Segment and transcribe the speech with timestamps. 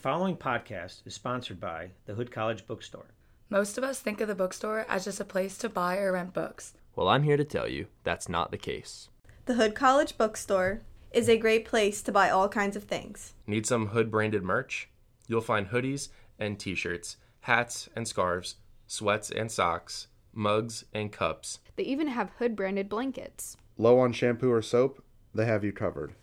[0.00, 3.10] following podcast is sponsored by the Hood College Bookstore.
[3.50, 6.32] Most of us think of the bookstore as just a place to buy or rent
[6.32, 6.72] books.
[6.96, 9.10] Well, I'm here to tell you that's not the case.
[9.44, 10.80] The Hood College Bookstore
[11.12, 13.34] is a great place to buy all kinds of things.
[13.46, 14.88] Need some Hood branded merch?
[15.28, 16.08] You'll find hoodies
[16.38, 18.56] and t shirts, hats and scarves,
[18.86, 21.58] sweats and socks, mugs and cups.
[21.76, 23.58] They even have Hood branded blankets.
[23.76, 25.04] Low on shampoo or soap?
[25.34, 26.14] They have you covered.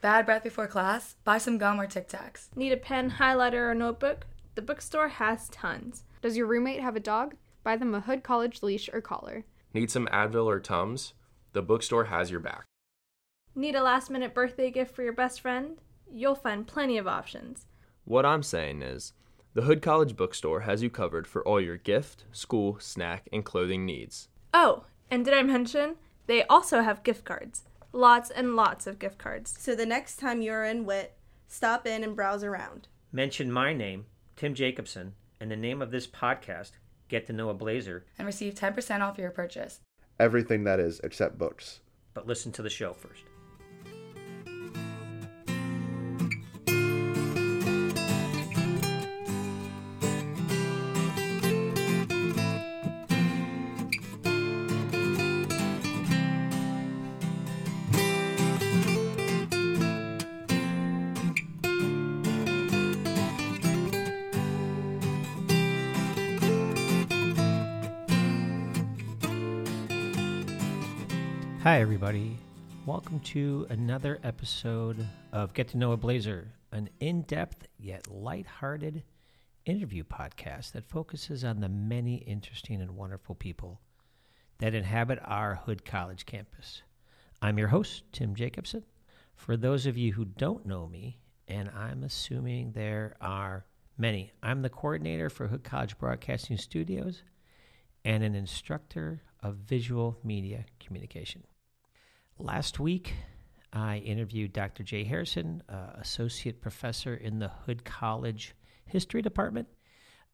[0.00, 1.16] Bad breath before class?
[1.24, 2.54] Buy some gum or Tic Tacs.
[2.54, 4.26] Need a pen, highlighter, or notebook?
[4.54, 6.04] The bookstore has tons.
[6.22, 7.34] Does your roommate have a dog?
[7.64, 9.44] Buy them a Hood College leash or collar.
[9.74, 11.14] Need some Advil or Tums?
[11.52, 12.64] The bookstore has your back.
[13.56, 15.78] Need a last minute birthday gift for your best friend?
[16.08, 17.66] You'll find plenty of options.
[18.04, 19.14] What I'm saying is,
[19.54, 23.84] the Hood College Bookstore has you covered for all your gift, school, snack, and clothing
[23.84, 24.28] needs.
[24.54, 25.96] Oh, and did I mention?
[26.28, 27.64] They also have gift cards.
[27.92, 29.54] Lots and lots of gift cards.
[29.58, 31.14] So the next time you're in WIT,
[31.46, 32.88] stop in and browse around.
[33.12, 34.06] Mention my name,
[34.36, 36.72] Tim Jacobson, and the name of this podcast,
[37.08, 39.80] Get to Know a Blazer, And receive 10% off your purchase.
[40.20, 41.80] Everything that is except books.
[42.14, 43.22] but listen to the show first.
[71.68, 72.38] Hi, everybody.
[72.86, 79.02] Welcome to another episode of Get to Know a Blazer, an in depth yet lighthearted
[79.66, 83.82] interview podcast that focuses on the many interesting and wonderful people
[84.60, 86.80] that inhabit our Hood College campus.
[87.42, 88.84] I'm your host, Tim Jacobson.
[89.36, 93.66] For those of you who don't know me, and I'm assuming there are
[93.98, 97.24] many, I'm the coordinator for Hood College Broadcasting Studios
[98.06, 101.42] and an instructor of visual media communication.
[102.40, 103.14] Last week,
[103.72, 104.84] I interviewed Dr.
[104.84, 108.54] Jay Harrison, uh, associate professor in the Hood College
[108.84, 109.66] History Department.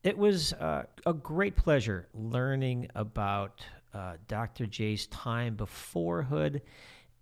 [0.02, 3.64] It was uh, a great pleasure learning about
[3.94, 4.66] uh, Dr.
[4.66, 6.60] Jay's time before Hood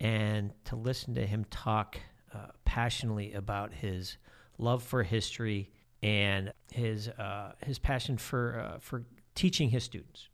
[0.01, 1.97] and to listen to him talk
[2.33, 4.17] uh, passionately about his
[4.57, 10.27] love for history and his uh, his passion for uh, for teaching his students.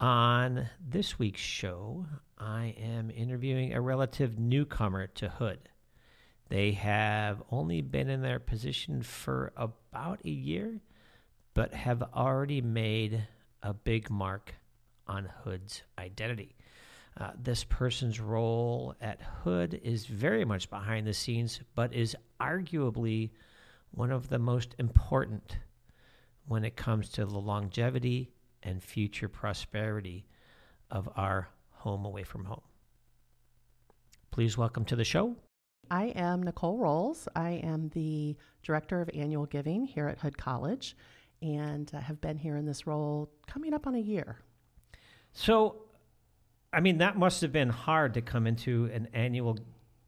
[0.00, 2.06] On this week's show,
[2.38, 5.68] I am interviewing a relative newcomer to Hood.
[6.48, 10.80] They have only been in their position for about a year,
[11.54, 13.26] but have already made
[13.62, 14.54] a big mark
[15.06, 16.54] on Hood's identity.
[17.18, 23.30] Uh, this person's role at Hood is very much behind the scenes, but is arguably
[23.92, 25.58] one of the most important
[26.46, 28.30] when it comes to the longevity
[28.62, 30.26] and future prosperity
[30.90, 31.48] of our
[31.86, 32.62] home away from home.
[34.32, 35.36] Please welcome to the show.
[35.88, 37.28] I am Niccole Rolls.
[37.36, 40.96] I am the Director of Annual Giving here at Hood College
[41.40, 44.40] and uh, have been here in this role coming up on a year.
[45.32, 45.76] So,
[46.72, 49.56] I mean, that must have been hard to come into an annual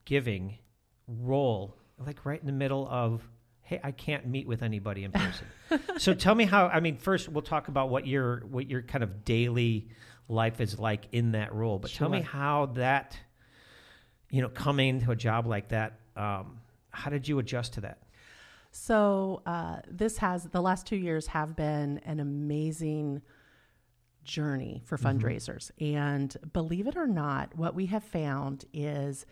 [0.04, 0.58] giving
[1.06, 3.22] role, like right in the middle of,
[3.60, 5.46] hey, I can't meet with anybody in person.
[5.96, 6.66] so tell me how.
[6.66, 9.90] I mean, first we'll talk about what your what your kind of daily
[10.28, 13.16] life is like in that role, but tell me how that,
[14.30, 18.02] you know, coming to a job like that, um, how did you adjust to that?
[18.70, 23.22] So, uh, this has, the last two years have been an amazing
[24.24, 25.70] journey for fundraisers.
[25.80, 29.24] And believe it or not, what we have found is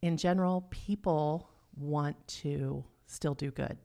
[0.00, 3.76] in general, people want to still do good.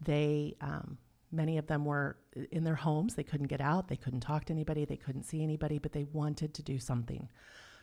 [0.00, 0.98] They, um,
[1.32, 2.16] many of them were
[2.50, 3.14] in their homes.
[3.14, 3.88] They couldn't get out.
[3.88, 4.84] They couldn't talk to anybody.
[4.84, 7.28] They couldn't see anybody, but they wanted to do something.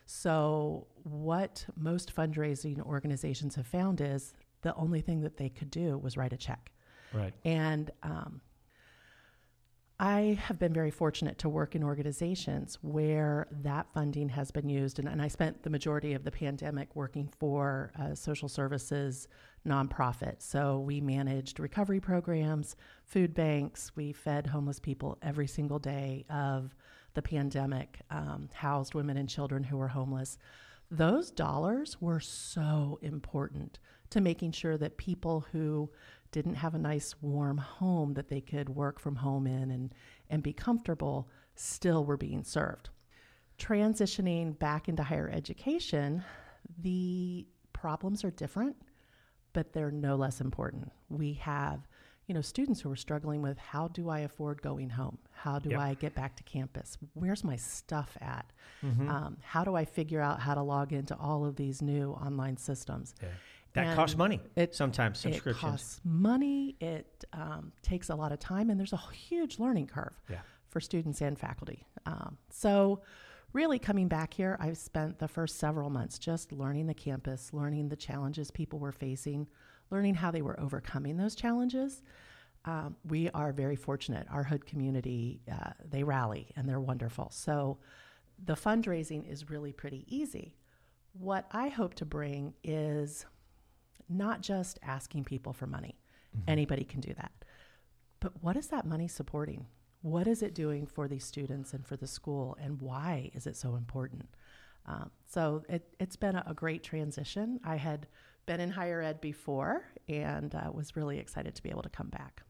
[0.05, 5.97] So, what most fundraising organizations have found is the only thing that they could do
[5.97, 6.71] was write a check.
[7.13, 7.33] Right.
[7.43, 8.41] And um,
[9.99, 14.99] I have been very fortunate to work in organizations where that funding has been used.
[14.99, 19.27] And, and I spent the majority of the pandemic working for a social services
[19.67, 20.35] nonprofit.
[20.37, 26.75] So we managed recovery programs, food banks, we fed homeless people every single day of
[27.15, 30.37] the pandemic, um, housed women and children who were homeless.
[30.91, 33.79] Those dollars were so important
[34.11, 35.89] to making sure that people who
[36.31, 39.93] didn't have a nice warm home that they could work from home in and,
[40.29, 42.89] and be comfortable still were being served.
[43.57, 46.23] Transitioning back into higher education,
[46.79, 48.75] the problems are different,
[49.53, 50.91] but they're no less important.
[51.09, 51.87] We have
[52.27, 55.17] you know, students who are struggling with how do I afford going home?
[55.31, 55.79] How do Yep.
[55.79, 56.97] I get back to campus?
[57.13, 58.51] Where's my stuff at?
[58.83, 59.09] Mm-hmm.
[59.09, 62.57] Um, how do I figure out how to log into all of these new online
[62.57, 63.15] systems?
[63.23, 63.29] Yeah.
[63.85, 64.41] That costs money.
[64.55, 65.63] it- sometimes subscriptions.
[65.63, 66.75] It costs money.
[66.79, 70.41] It um, takes a lot of time, and there's a huge learning curve Yeah.
[70.69, 71.85] for students and faculty.
[72.05, 73.01] Um, so,
[73.53, 77.89] really, coming back here, I've spent the first several months just learning the campus, learning
[77.89, 79.47] the challenges people were facing,
[79.89, 82.01] learning how they were overcoming those challenges.
[82.65, 84.27] Um, we are very fortunate.
[84.29, 87.29] Our hood community, uh, they rally and they're wonderful.
[87.31, 87.77] So,
[88.43, 90.55] the fundraising is really pretty easy.
[91.13, 93.25] What I hope to bring is
[94.09, 95.95] not just asking people for money.
[96.47, 97.31] Anybody can do that.
[98.19, 99.65] But what is that money supporting?
[100.01, 103.55] What is it doing for these students and for the school, and why is it
[103.55, 104.27] so important?
[104.85, 107.59] Um, so it, it's been a, a great transition.
[107.63, 108.07] I had
[108.45, 112.07] been in higher ed before and uh, was really excited to be able to come
[112.07, 112.41] back.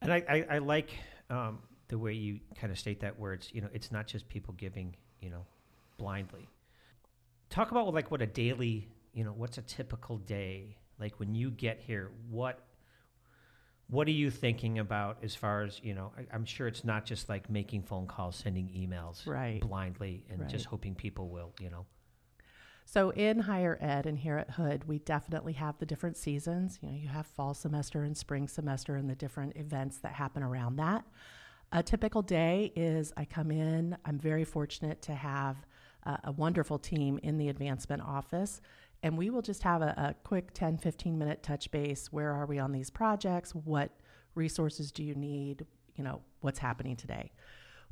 [0.00, 0.90] And I, I, I like
[1.28, 1.58] um,
[1.88, 3.50] the way you kind of state that words.
[3.52, 5.44] you know, it's not just people giving, you know,
[5.98, 6.48] blindly.
[7.50, 10.76] Talk about like what a daily, you know, what's a typical day?
[10.98, 12.60] Like when you get here, what
[13.88, 17.04] what are you thinking about as far as, you know, I, I'm sure it's not
[17.04, 19.60] just like making phone calls, sending emails Right.
[19.60, 21.84] blindly and just hoping people will, you know.
[22.84, 26.78] So in higher ed and here at Hood, we definitely have the different seasons.
[26.80, 30.42] You know, you have fall semester and spring semester and the different events that happen
[30.42, 31.04] around that.
[31.70, 35.56] A typical day is I come in, I'm very fortunate to have
[36.04, 38.60] uh, a wonderful team in the advancement office.
[39.02, 42.12] And we will just have a, a quick 10, 15 minute touch base.
[42.12, 43.54] Where are we on these projects?
[43.54, 43.90] What
[44.34, 45.66] resources do you need?
[45.96, 47.32] You know, what's happening today?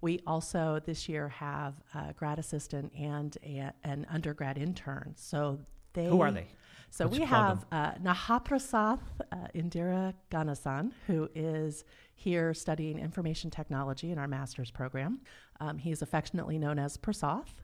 [0.00, 5.14] We also this year have a grad assistant and a, an undergrad intern.
[5.16, 5.58] So
[5.92, 6.46] they Who are they?
[6.90, 8.98] So Let's we have uh, Nahaprasath
[9.30, 11.84] uh, Indira Ganasan, who is
[12.14, 15.20] here studying information technology in our master's program.
[15.60, 17.62] Um, he is affectionately known as Prasath.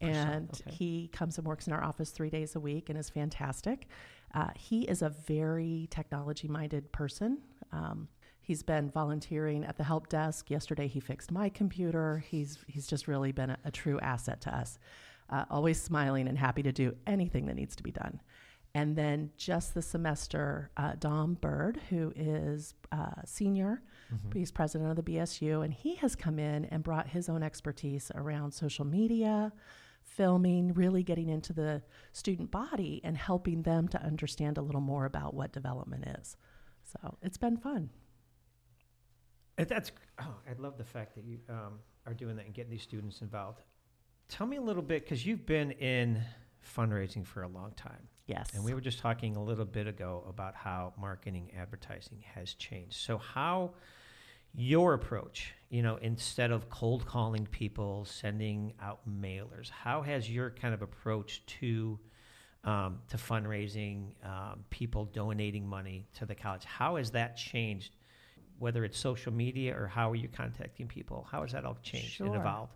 [0.00, 0.70] And okay.
[0.70, 3.88] he comes and works in our office three days a week and is fantastic.
[4.34, 7.38] Uh, he is a very technology minded person.
[7.72, 8.08] Um,
[8.42, 10.50] he's been volunteering at the help desk.
[10.50, 12.24] Yesterday, he fixed my computer.
[12.28, 14.78] He's, he's just really been a, a true asset to us,
[15.30, 18.20] uh, always smiling and happy to do anything that needs to be done.
[18.76, 23.82] And then just this semester, uh, Dom Bird, who is uh, senior,
[24.32, 28.10] he's president of the BSU, and he has come in and brought his own expertise
[28.16, 29.52] around social media,
[30.04, 35.04] filming, really getting into the student body and helping them to understand a little more
[35.06, 36.36] about what development is.
[36.84, 37.90] So it's been fun.
[39.58, 42.70] And That's oh, I love the fact that you um, are doing that and getting
[42.70, 43.62] these students involved.
[44.28, 46.20] Tell me a little bit because you've been in
[46.76, 48.50] fundraising for a long time, Yes.
[48.54, 52.96] and we were just talking a little bit ago about how marketing advertising has changed.
[52.96, 53.74] So how
[54.54, 60.50] your approach, you know, instead of cold calling people, sending out mailers, how has your
[60.50, 61.98] kind of approach to
[62.64, 67.96] um, to fundraising, um, people donating money to the college, how has that changed?
[68.58, 71.26] Whether it's social media or how are you contacting people?
[71.30, 72.72] How has that all changed and evolved?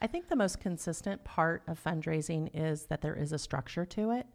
[0.00, 4.12] I think the most consistent part of fundraising is that there is a structure to
[4.12, 4.26] it.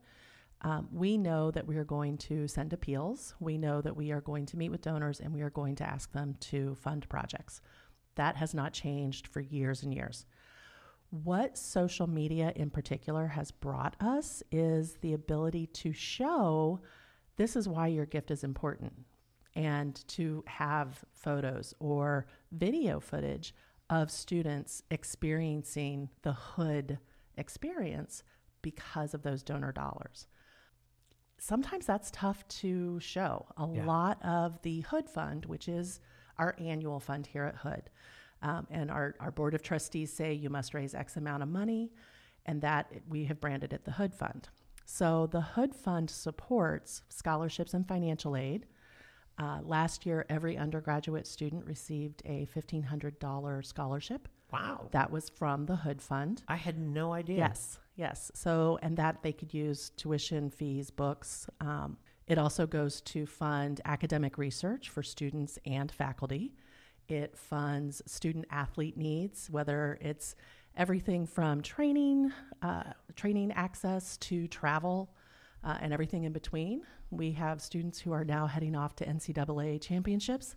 [0.64, 3.36] Um, we know that we are going to send appeals.
[3.40, 5.84] We know that we are going to meet with donors and we are going to
[5.84, 7.60] ask them to fund projects.
[8.16, 10.26] That has not changed for years and years.
[11.10, 16.80] What social media in particular has brought us is the ability to show
[17.36, 18.94] this is why your gift is important
[19.56, 23.54] and to have photos or video footage
[23.90, 26.98] of students experiencing the hood
[27.38, 28.24] experience
[28.62, 30.28] because of those donor dollars.
[31.44, 33.46] Sometimes that's tough to show.
[33.58, 33.86] A Yeah.
[33.86, 36.00] lot of the Hood Fund, which is
[36.38, 37.90] our annual fund here at Hood,
[38.42, 41.92] um, and our, our board of trustees say you must raise X amount of money,
[42.46, 44.48] and that we have branded it the Hood Fund.
[44.86, 48.66] So the Hood Fund supports scholarships and financial aid.
[49.38, 54.30] Uh, last year, every undergraduate student received a $1,500 scholarship.
[54.50, 54.88] Wow.
[54.92, 56.44] That was from the Hood Fund.
[56.48, 57.38] I had no idea.
[57.40, 58.32] Yes, yes.
[58.34, 61.48] So, and that they could use tuition, fees, books.
[61.62, 61.98] Um,
[62.28, 66.54] it also goes to fund academic research for students and faculty.
[67.10, 70.36] It funds student athlete needs, whether it's
[70.78, 72.32] everything from training,
[72.62, 72.84] uh,
[73.16, 75.14] training access to travel,
[75.64, 76.82] uh, and everything in between.
[77.12, 80.56] We have students who are now heading off to NCAA championships.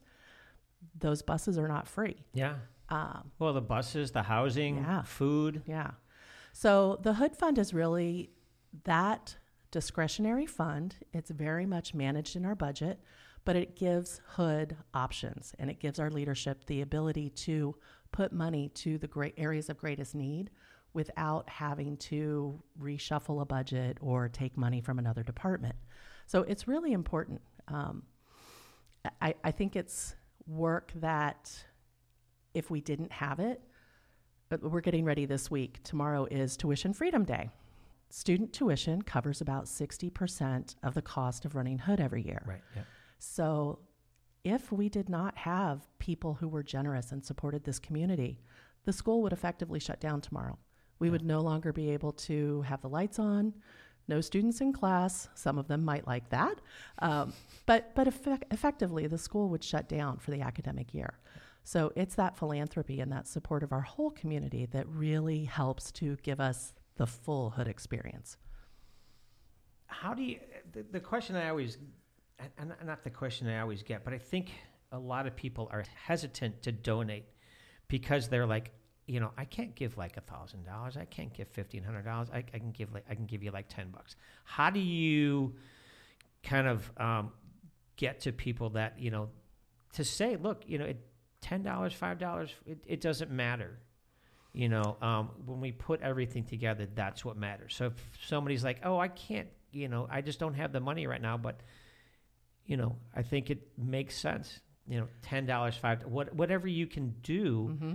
[0.99, 2.17] Those buses are not free.
[2.33, 2.55] Yeah.
[2.89, 5.03] Um, Well, the buses, the housing, Yeah.
[5.03, 5.63] food.
[5.67, 5.91] yeah.
[6.57, 8.31] So the Hood Fund is really
[8.85, 9.37] that
[9.71, 10.97] discretionary fund.
[11.13, 12.99] It's very much managed in our budget,
[13.45, 17.77] but it gives Hood options and it gives our leadership the ability to
[18.11, 20.49] put money to the great areas of greatest need
[20.95, 25.77] without having to reshuffle a budget or take money from another department.
[26.27, 27.43] So it's really important.
[27.69, 28.05] Um,
[29.21, 31.53] I, I think it's work that
[32.55, 33.61] if we didn't have it,
[34.51, 35.83] we're getting ready this week.
[35.83, 37.51] Tomorrow is Tuition Freedom Day.
[38.11, 42.43] Student tuition covers about 60% of the cost of running Hood every year.
[42.47, 42.61] Right.
[42.75, 42.83] Yeah.
[43.19, 43.81] So,
[44.45, 48.39] if we did not have people who were generous and supported this community,
[48.85, 50.57] the school would effectively shut down tomorrow.
[51.01, 53.55] We would no longer be able to have the lights on,
[54.07, 55.29] no students in class.
[55.35, 56.61] Some of them might like that,
[57.01, 57.33] um,
[57.67, 61.19] but but effect- effectively, the school would shut down for the academic year.
[61.67, 66.17] So it's that philanthropy and that support of our whole community that really helps to
[66.23, 68.37] give us the full hood experience.
[69.89, 70.39] How do you?
[70.71, 71.79] The, the question I always,
[72.57, 74.53] and not the question I always get, but I think
[74.93, 77.25] a lot of people are hesitant to donate
[77.89, 78.71] because they're like,
[79.09, 80.97] you know, I can't give like a thousand dollars.
[80.97, 82.29] I can't give fifteen hundred dollars.
[82.33, 84.15] I, I can give like I can give you like ten bucks.
[84.45, 85.57] How do you
[86.45, 87.33] kind of um,
[87.97, 89.31] get to people that you know
[89.95, 91.01] to say, look, you know, it,
[91.41, 93.79] ten dollars, five dollars, it, it doesn't matter.
[94.53, 97.75] You know, um, when we put everything together, that's what matters.
[97.75, 97.95] So if
[98.27, 101.37] somebody's like, oh, I can't, you know, I just don't have the money right now,
[101.37, 101.61] but
[102.65, 104.61] you know, I think it makes sense.
[104.89, 107.69] You know, ten dollars, five, what, whatever you can do.
[107.73, 107.95] Mm-hmm.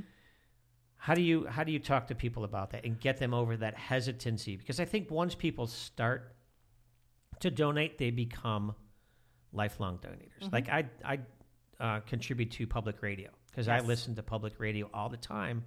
[0.98, 3.58] How do you how do you talk to people about that and get them over
[3.58, 4.56] that hesitancy?
[4.56, 6.36] Because I think once people start
[7.40, 8.76] to donate, they become
[9.52, 10.48] lifelong donators.
[10.48, 10.54] Mhm.
[10.54, 11.20] Like I I
[11.82, 15.66] uh, contribute to public radio because I listen to public radio all the time,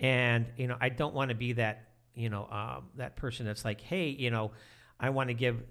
[0.00, 3.64] and you know I don't want to be that you know um, that person that's
[3.64, 4.52] like, hey, you know,
[4.98, 5.62] I want to give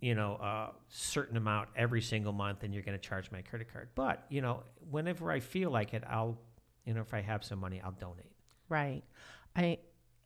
[0.00, 3.72] you know a certain amount every single month, and you're going to charge my credit
[3.72, 3.90] card.
[3.94, 6.38] But you know, whenever I feel like it, I'll
[6.86, 8.32] you know if I have some money, I'll donate.
[8.68, 9.02] Right.
[9.54, 9.78] I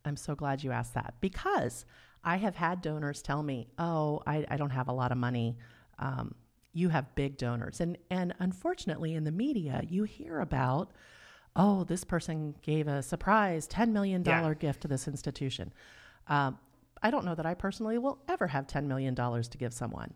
[0.05, 1.85] I'm so glad you asked that because
[2.23, 5.57] I have had donors tell me, "Oh, I, I don't have a lot of money."
[5.99, 6.35] Um,
[6.73, 10.91] you have big donors, and and unfortunately, in the media, you hear about,
[11.55, 14.59] "Oh, this person gave a surprise ten million dollar Yeah.
[14.59, 15.73] gift to this institution."
[16.27, 16.57] Um,
[17.01, 20.13] I don't know that I personally will ever have ten million dollars to give someone,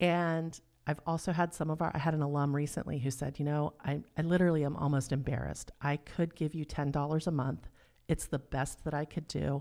[0.00, 3.44] and I've also had some of our, I had an alum recently who said, you
[3.44, 5.70] know, I, I literally am almost embarrassed.
[5.80, 7.68] I could give you $10 a month.
[8.08, 9.60] It's the best that I could do,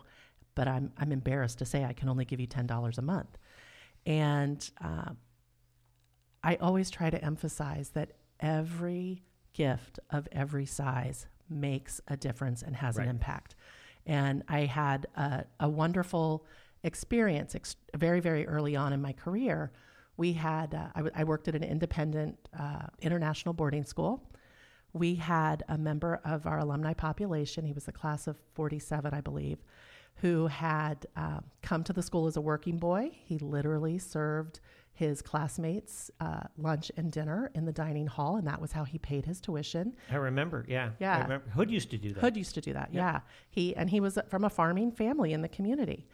[0.56, 3.38] but I'm, I'm embarrassed to say I can only give you $10 a month.
[4.06, 5.12] And uh,
[6.43, 12.75] I always try to emphasize that every gift of every size makes a difference and
[12.75, 13.03] has Right.
[13.05, 13.55] an impact.
[14.05, 16.46] And I had a, a wonderful
[16.84, 19.72] experience ex- very, very early on in my career.
[20.17, 24.24] We had, uh, I, w- I worked at an independent uh, international boarding school.
[24.93, 29.22] We had a member of our alumni population, he was the class of 47, I
[29.22, 29.60] believe,
[30.15, 33.12] who had uh, come to the school as a working boy.
[33.13, 34.60] He literally served
[35.00, 38.98] his classmates uh, lunch and dinner in the dining hall, and that was how he
[38.98, 39.96] paid his tuition.
[40.12, 41.15] I remember, yeah, Yeah.
[41.20, 41.50] I remember.
[41.51, 42.20] Hood used to do that.
[42.20, 42.89] Hood used to do that.
[42.94, 43.01] Yep.
[43.01, 46.06] Yeah, he and he was from a farming family in the community.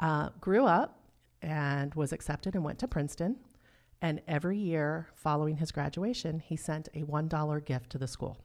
[0.00, 1.00] Uh, grew up
[1.42, 3.36] and was accepted and went to Princeton.
[4.00, 8.38] And every year following his graduation, he sent a one dollar gift to the school.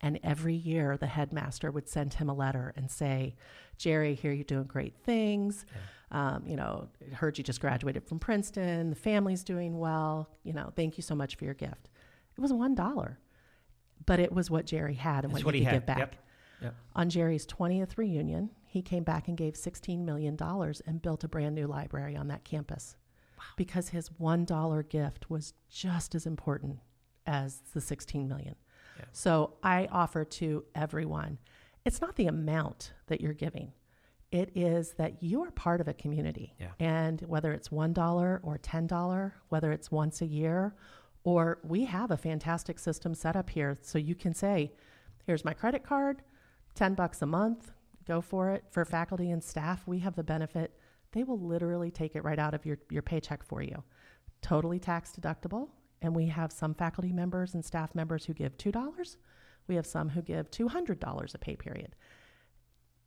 [0.00, 3.34] And every year, the headmaster would send him a letter and say,
[3.76, 5.66] "Jerry, here you're doing great things.
[6.10, 8.90] Um, you know, heard you just graduated from Princeton.
[8.90, 10.30] The family's doing well.
[10.44, 11.88] You know, thank you so much for your gift."
[12.36, 13.18] It was one dollar,
[14.06, 15.74] but it was what Jerry had and That's what, he could had.
[15.74, 15.98] give back.
[15.98, 16.14] Yep.
[16.62, 16.74] Yep.
[16.94, 20.36] On Jerry's 20th reunion, he came back and gave $16 million
[20.86, 22.96] and built a brand new library on that campus
[23.56, 26.80] because his $1 gift was just as important
[27.26, 28.56] as the 16 million.
[28.98, 29.04] Yeah.
[29.12, 31.38] So I offer to everyone,
[31.84, 33.72] it's not the amount that you're giving.
[34.30, 36.54] It is that you are part of a community.
[36.60, 36.68] Yeah.
[36.78, 40.74] And whether it's $1 or $10, whether it's once a year,
[41.24, 44.72] or we have a fantastic system set up here so you can say,
[45.24, 46.22] here's my credit card,
[46.74, 47.72] 10 bucks a month,
[48.06, 48.64] go for it.
[48.70, 50.78] For faculty and staff, we have the benefit,
[51.12, 53.82] they will literally take it right out of your, your paycheck for you.
[54.42, 55.68] Totally tax deductible.
[56.00, 59.16] And we have some faculty members and staff members who give $2.
[59.66, 61.96] We have some who give $200 a pay period.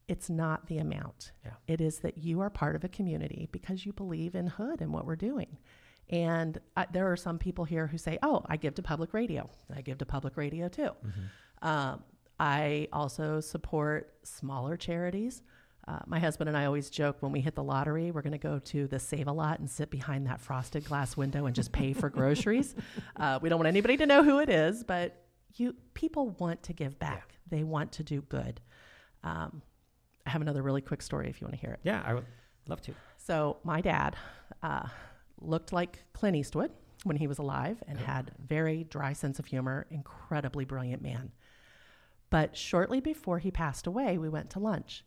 [0.08, 1.32] It's not the amount.
[1.46, 1.52] Yeah.
[1.68, 4.92] It is that you are part of a community because you believe in Hood and
[4.92, 5.58] what we're doing.
[6.10, 9.50] And uh, there are some people here who say, "Oh, I give to public radio.
[9.74, 10.90] I give to public radio too."
[11.62, 12.04] Um,
[12.40, 15.44] I also support smaller charities.
[15.88, 18.38] Uh, my husband and I always joke when we hit the lottery, we're going to
[18.38, 21.72] go to the Save a Lot and sit behind that frosted glass window and just
[21.72, 22.76] pay for groceries.
[23.16, 26.74] Uh, we don't want anybody to know who it is, but you people want to
[26.74, 27.36] give back.
[27.50, 28.62] They want to do good.
[29.24, 29.62] Um,
[30.26, 31.80] I have another really quick story if you want to hear it.
[31.84, 32.26] Yeah, I would
[32.68, 32.94] love to.
[33.18, 34.16] So my dad
[34.62, 34.88] uh,
[35.40, 36.72] looked like Clint Eastwood
[37.04, 41.32] when he was alive and had very dry sense of humor, incredibly brilliant man.
[42.30, 45.04] But shortly before he passed away, we went to lunch,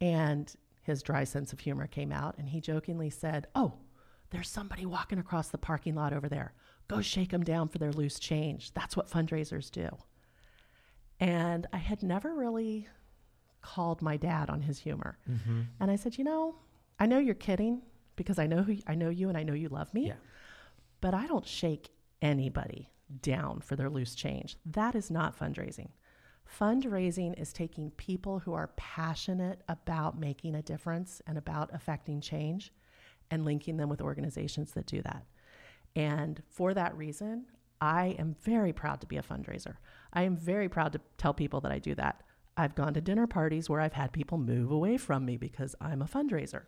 [0.00, 3.74] and his dry sense of humor came out, and he jokingly said, "Oh,
[4.30, 6.54] there's somebody walking across the parking lot over there.
[6.86, 8.72] Go shake them down for their loose change.
[8.72, 9.88] That's what fundraisers do."
[11.20, 12.88] And I had never really
[13.60, 15.18] called my dad on his humor.
[15.28, 15.62] Mm-hmm.
[15.80, 16.56] And I said, "You know,
[16.98, 17.82] I know you're kidding
[18.18, 20.08] because I know who I know you and I know you love me.
[20.08, 20.14] Yeah.
[21.00, 21.90] But I don't shake
[22.20, 22.90] anybody
[23.22, 24.58] down for their loose change.
[24.66, 25.88] That is not fundraising.
[26.48, 32.72] Fundraising is taking people who are passionate about making a difference and about affecting change
[33.30, 35.24] and linking them with organizations that do that.
[35.94, 37.46] And for that reason,
[37.80, 39.76] I am very proud to be a fundraiser.
[40.12, 42.22] I am very proud to tell people that I do that.
[42.56, 46.02] I've gone to dinner parties where I've had people move away from me because I'm
[46.02, 46.62] a fundraiser.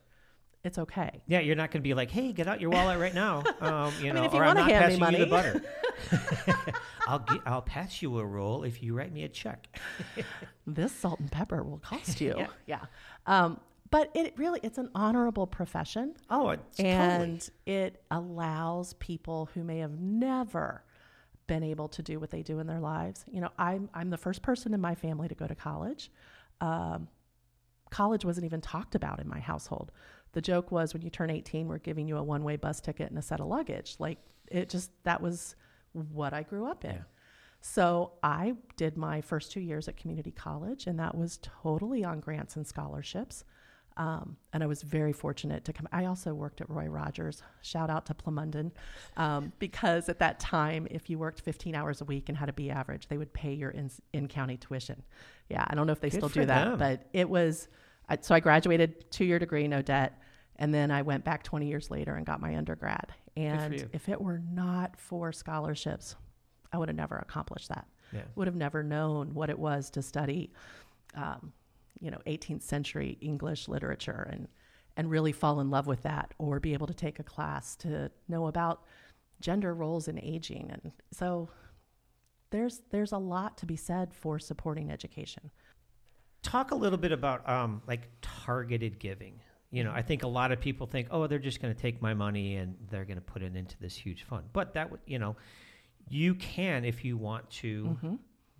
[0.62, 1.22] It's okay.
[1.26, 3.92] Yeah, you're not going to be like, "Hey, get out your wallet right now." Um,
[4.00, 5.30] you I mean, know, if you or I'm not hand me you the money.
[5.30, 5.62] butter.
[7.06, 9.68] I'll gi- I'll pass you a roll if you write me a check.
[10.66, 12.34] this salt and pepper will cost you.
[12.36, 12.46] Yeah.
[12.66, 12.80] yeah.
[13.26, 16.14] Um, but it really, it's an honorable profession.
[16.30, 16.94] Oh, it's totally.
[16.94, 20.84] and it allows people who may have never
[21.46, 23.24] been able to do what they do in their lives.
[23.30, 26.10] You know, I'm I'm the first person in my family to go to college.
[26.60, 27.08] Um,
[27.90, 29.90] college wasn't even talked about in my household.
[30.32, 33.18] The joke was when you turn 18, we're giving you a one-way bus ticket and
[33.18, 33.96] a set of luggage.
[33.98, 34.18] Like
[34.48, 35.56] it just that was
[35.92, 36.92] what I grew up in.
[36.92, 37.02] Yeah.
[37.60, 42.20] So I did my first two years at community college, and that was totally on
[42.20, 43.44] grants and scholarships.
[43.96, 45.86] Um, and I was very fortunate to come.
[45.92, 47.42] I also worked at Roy Rogers.
[47.60, 48.70] Shout out to Plamondon,
[49.18, 52.52] um, because at that time, if you worked 15 hours a week and had a
[52.52, 55.02] B average, they would pay your in, in county tuition.
[55.50, 56.78] Yeah, I don't know if they Good still do that, them.
[56.78, 57.68] but it was.
[58.10, 60.20] I, so I graduated two year degree, no debt,
[60.56, 63.12] and then I went back 20 years later and got my undergrad.
[63.36, 66.16] And if it were not for scholarships,
[66.72, 67.86] I would have never accomplished that.
[68.12, 68.22] Yeah.
[68.34, 70.52] Would have never known what it was to study,
[71.14, 71.52] um,
[72.00, 74.48] you know, 18th century English literature and
[74.96, 78.10] and really fall in love with that, or be able to take a class to
[78.28, 78.82] know about
[79.40, 80.68] gender roles in aging.
[80.70, 81.48] And so
[82.50, 85.50] there's there's a lot to be said for supporting education.
[86.42, 89.40] Talk a little bit about um, like targeted giving.
[89.70, 92.02] You know, I think a lot of people think, oh, they're just going to take
[92.02, 94.46] my money and they're going to put it into this huge fund.
[94.52, 95.36] But that would, you know,
[96.08, 97.96] you can if you want to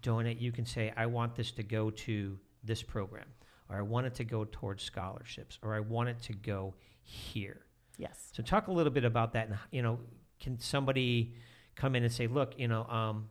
[0.02, 0.38] donate.
[0.38, 3.26] You can say, I want this to go to this program,
[3.68, 7.62] or I want it to go towards scholarships, or I want it to go here.
[7.96, 8.30] Yes.
[8.32, 9.48] So talk a little bit about that.
[9.48, 9.98] And you know,
[10.38, 11.34] can somebody
[11.74, 13.28] come in and say, look, you know, um,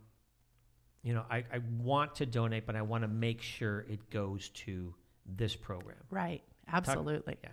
[1.03, 4.49] you know, I, I want to donate, but I want to make sure it goes
[4.49, 4.93] to
[5.25, 5.97] this program.
[6.09, 6.43] Right.
[6.71, 7.37] Absolutely.
[7.43, 7.49] yeah.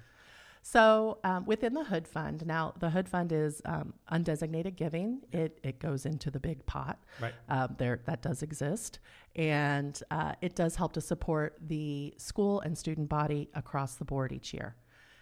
[0.62, 5.20] So um, within the Hood Fund, now the Hood Fund is um, undesignated giving.
[5.30, 6.98] It it goes into the big pot.
[7.20, 7.32] Right.
[7.48, 8.98] Um, there that does exist,
[9.36, 14.32] and uh, it does help to support the school and student body across the board
[14.32, 14.74] each year.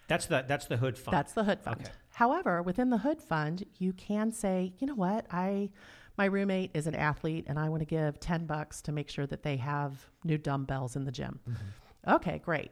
[0.08, 1.14] That's the that's the hood fund.
[1.14, 1.82] That's the Hood Fund.
[1.82, 1.90] Okay.
[2.10, 5.70] However, within the Hood Fund, you can say, you know what, I
[6.16, 9.26] my roommate is an athlete, and I want to give ten bucks to make sure
[9.26, 11.40] that they have new dumbbells in the gym.
[12.06, 12.70] Okay, great.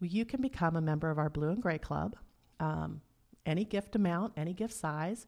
[0.00, 2.16] Well, you can become a member of our Blue and Gray Club.
[2.60, 3.00] Um,
[3.46, 5.26] any gift amount, any gift size.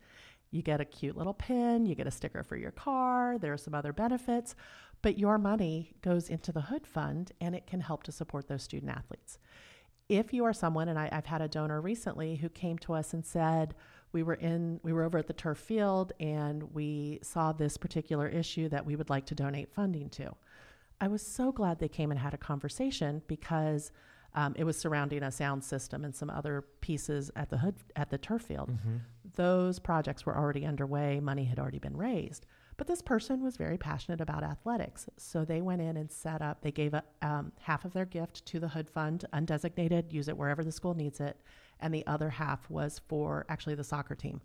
[0.50, 3.58] You get a cute little pin, you get a sticker for your car, there are
[3.58, 4.54] some other benefits,
[5.02, 8.62] but your money goes into the Hood Fund and it can help to support those
[8.62, 9.38] student athletes.
[10.08, 13.12] If you are someone, and I, I've had a donor recently who came to us
[13.12, 13.74] and said,
[14.12, 18.28] we were in we were over at the turf field and we saw this particular
[18.28, 20.34] issue that we would like to donate funding to.
[21.00, 23.92] I was so glad they came and had a conversation because
[24.34, 28.10] um, it was surrounding a sound system and some other pieces at the hood at
[28.10, 28.70] the turf field.
[29.34, 31.20] Those projects were already underway.
[31.20, 35.60] Money had already been raised but this person was very passionate about athletics so they
[35.60, 38.68] went in and set up they gave a, um, half of their gift to the
[38.68, 41.36] hood fund undesignated use it wherever the school needs it
[41.80, 44.40] and the other half was for actually the soccer team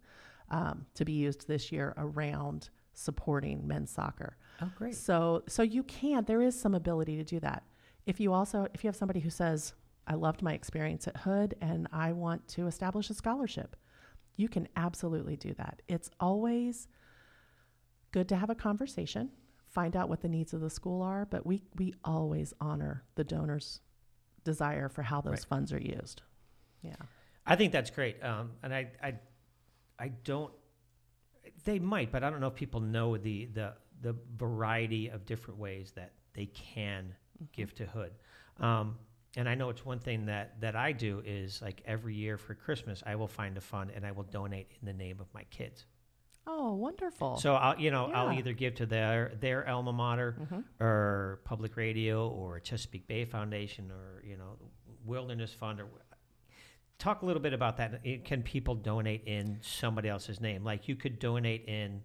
[0.49, 4.95] um, to be used this year around supporting men's soccer oh, great.
[4.95, 7.63] so so you can there is some ability to do that.
[8.05, 9.73] If you also if you have somebody who says
[10.07, 13.75] I loved my experience at Hood and I want to establish a scholarship,
[14.35, 15.81] you can absolutely do that.
[15.87, 16.87] It's always
[18.11, 19.29] good to have a conversation,
[19.67, 23.23] find out what the needs of the school are, but we we always honor the
[23.23, 23.81] donors
[24.43, 25.45] desire for how those Right.
[25.45, 26.21] funds are used.
[26.81, 26.95] Yeah.
[27.45, 28.23] I think that's great.
[28.23, 29.13] Um, and I, I,
[29.99, 30.53] I don't.
[31.63, 35.59] They might, but I don't know if people know the the the variety of different
[35.59, 37.13] ways that they can
[37.51, 38.13] give to Hood.
[38.59, 38.97] Um,
[39.37, 42.53] and I know it's one thing that that I do is like every year for
[42.55, 45.43] Christmas, I will find a fund and I will donate in the name of my
[45.45, 45.85] kids.
[46.47, 47.37] Oh, wonderful.
[47.37, 50.63] So I'll you know I'll either give to their their alma mater Mhm.
[50.79, 54.57] or public radio or Chesapeake Bay Foundation or you know
[55.05, 55.87] Wilderness Fund or
[56.97, 57.99] talk a little bit about that.
[58.03, 60.63] It- Can people donate in somebody else's name?
[60.63, 62.03] Like you could donate in,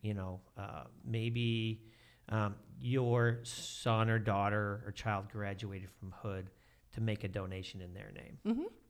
[0.00, 1.82] you know, uh, maybe
[2.30, 6.48] um, your son or daughter or child graduated from Hood
[6.92, 8.38] to make a donation in their name.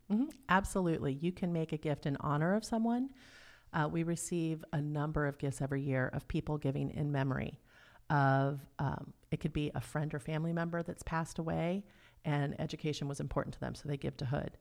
[0.09, 1.15] hmm hmm Absolutely.
[1.15, 3.11] You can make a gift in honor of someone.
[3.75, 7.61] Uh, we receive a number of gifts every year of people giving in memory
[8.09, 11.85] of, um, it could be a friend or family member that's passed away
[12.25, 14.57] and education was important to them, so they give to Hood.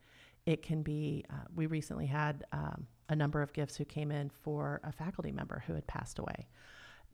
[0.45, 4.29] It can be, uh, we recently had um, a number of gifts who came in
[4.29, 6.47] for a faculty member who had passed away.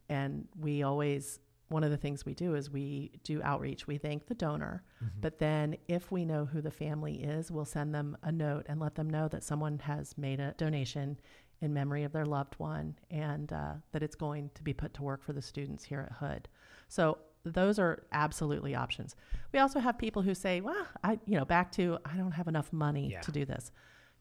[0.08, 3.86] And we always, one of the things we do is we do outreach.
[3.86, 4.84] We thank the donor,
[5.22, 8.80] but then if we know who the family is, we'll send them a note and
[8.80, 11.20] let them know that someone has made a donation
[11.62, 15.04] in memory of their loved one and uh, that it's going to be put to
[15.04, 16.48] work for the students here at Hood.
[16.88, 19.16] So those are absolutely options.
[19.54, 22.48] We also have people who say, "Well, I, you know, back to I don't have
[22.48, 23.22] enough money Yeah.
[23.22, 23.72] to do this."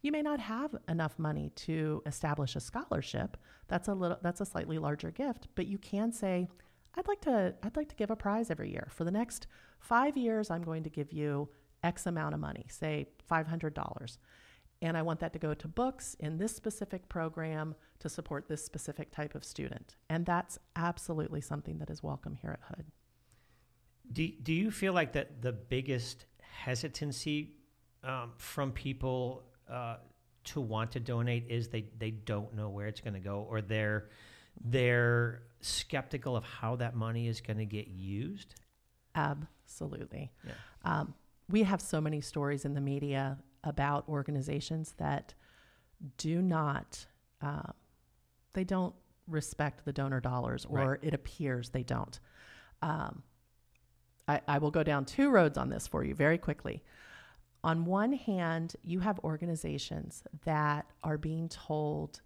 [0.00, 3.36] You may not have enough money to establish a scholarship.
[3.66, 6.48] That's a little that's a slightly larger gift, but you can say,
[6.94, 8.88] I'd like to I'd like to give a prize every year.
[8.90, 9.48] For the next
[9.80, 11.48] 5 years I'm going to give you
[11.82, 14.18] x amount of money, say $500.
[14.80, 18.64] And I want that to go to books in this specific program to support this
[18.64, 19.96] specific type of student.
[20.08, 22.86] And that's absolutely something that is welcome here at Hood.
[24.12, 27.54] Do, do you feel like that the biggest hesitancy
[28.04, 29.96] um, from people uh,
[30.44, 33.60] to want to donate is they, they don't know where it's going to go or
[33.60, 34.08] they're
[34.64, 38.54] they're skeptical of how that money is going to get used?
[39.14, 40.32] Absolutely.
[40.44, 40.52] Yeah.
[40.84, 41.14] Um,
[41.48, 45.34] we have so many stories in the media about organizations that
[46.16, 47.06] do not,
[47.42, 47.72] uh,
[48.52, 48.94] they don't
[49.26, 50.98] respect the donor dollars, or Right.
[51.02, 52.18] it appears they don't.
[52.82, 53.22] Um,
[54.26, 56.82] I, I will go down two roads on this for you very quickly.
[57.64, 62.20] On one hand, you have organizations that are being told,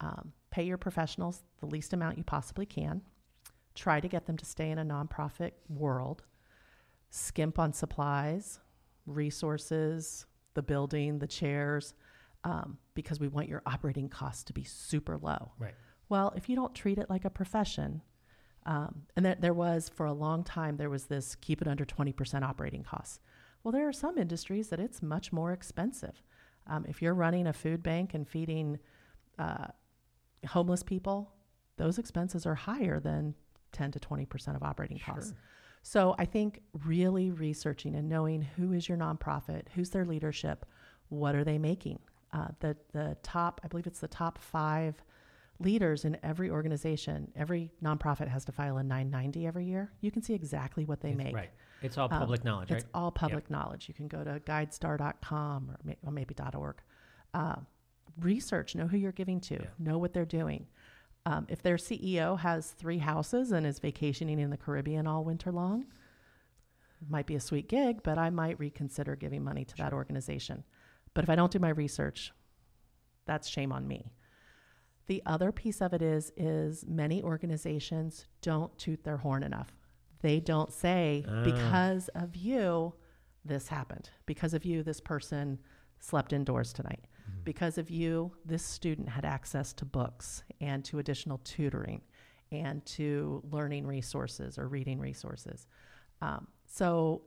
[0.00, 3.02] um, pay your professionals the least amount you possibly can,
[3.74, 6.22] try to get them to stay in a nonprofit world,
[7.10, 8.60] skimp on supplies,
[9.06, 10.26] resources,
[10.58, 11.94] the building, the chairs,
[12.42, 15.52] um, because we want your operating costs to be super low.
[15.56, 15.74] Right.
[16.08, 18.02] Well, if you don't treat it like a profession,
[18.66, 21.84] um, and there, there was for a long time, there was this keep it under
[21.84, 23.20] 20% operating costs.
[23.62, 26.24] Well, there are some industries that it's much more expensive.
[26.66, 28.80] Um, if you're running a food bank and feeding
[29.38, 29.68] uh,
[30.48, 31.32] homeless people,
[31.76, 33.34] those expenses are higher than
[33.70, 35.34] 10 to 20% of operating costs.
[35.82, 40.66] So I think really researching and knowing who is your nonprofit, who's their leadership,
[41.08, 41.98] what are they making.
[42.32, 45.02] Uh, the the top, I believe it's the top five
[45.60, 47.32] leaders in every organization.
[47.34, 49.90] Every nonprofit has to file a 990 every year.
[50.00, 51.34] You can see exactly what they make.
[51.34, 51.50] Right.
[51.82, 52.90] It's all Um, public knowledge, It's right?
[52.94, 53.88] all public knowledge.
[53.88, 56.80] You can go to guidestar.com or, may, or maybe .org.
[57.34, 57.56] Uh,
[58.20, 59.66] research, know who you're giving to, Yeah.
[59.78, 60.66] know what they're doing.
[61.28, 65.52] Um, if their CEO has three houses and is vacationing in the Caribbean all winter
[65.52, 65.82] long,
[67.02, 70.64] it might be a sweet gig, but I might reconsider giving money to that organization.
[71.12, 72.32] But if I don't do my research,
[73.26, 74.10] that's shame on me.
[75.06, 79.74] The other piece of it is is many organizations don't toot their horn enough.
[80.22, 81.44] They don't say Ah.
[81.44, 82.94] because of you
[83.44, 84.08] this happened.
[84.24, 85.58] Because of you this person
[86.00, 87.06] slept indoors tonight.
[87.44, 92.02] Because of you this student had access to books and to additional tutoring
[92.50, 95.66] and to learning resources or reading resources.
[96.22, 97.22] Um, so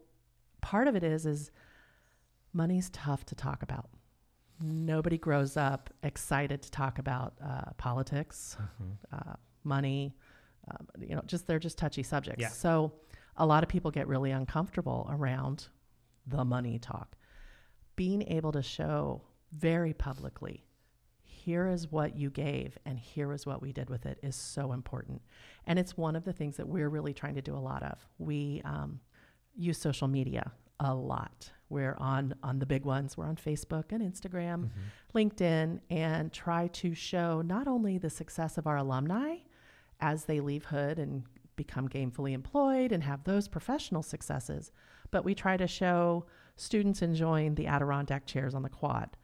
[0.62, 1.52] part of it is is
[2.54, 3.90] money's tough to talk about.
[4.62, 8.58] Nobody grows up excited to talk about uh, politics,
[9.12, 9.34] uh,
[9.64, 10.16] money.
[10.70, 12.42] Um, you know, just they're just touchy subjects.
[12.42, 12.50] Yeah.
[12.50, 12.94] So
[13.38, 15.68] a lot of people get really uncomfortable around
[16.28, 17.16] the money talk.
[17.96, 20.66] Being able to show very publicly,
[21.24, 24.74] here is what you gave and here is what we did with it is so
[24.74, 25.22] important.
[25.66, 27.98] And it's one of the things that we're really trying to do a lot of.
[28.20, 29.00] We um,
[29.56, 31.52] use social media a lot.
[31.70, 33.18] We're on on the big ones.
[33.18, 34.70] We're on Facebook and Instagram,
[35.16, 39.38] LinkedIn, and try to show not only the success of our alumni
[40.00, 41.24] as they leave Hood and
[41.56, 44.72] become gainfully employed and have those professional successes,
[45.12, 49.16] but we try to show students enjoying the Adirondack chairs on the quad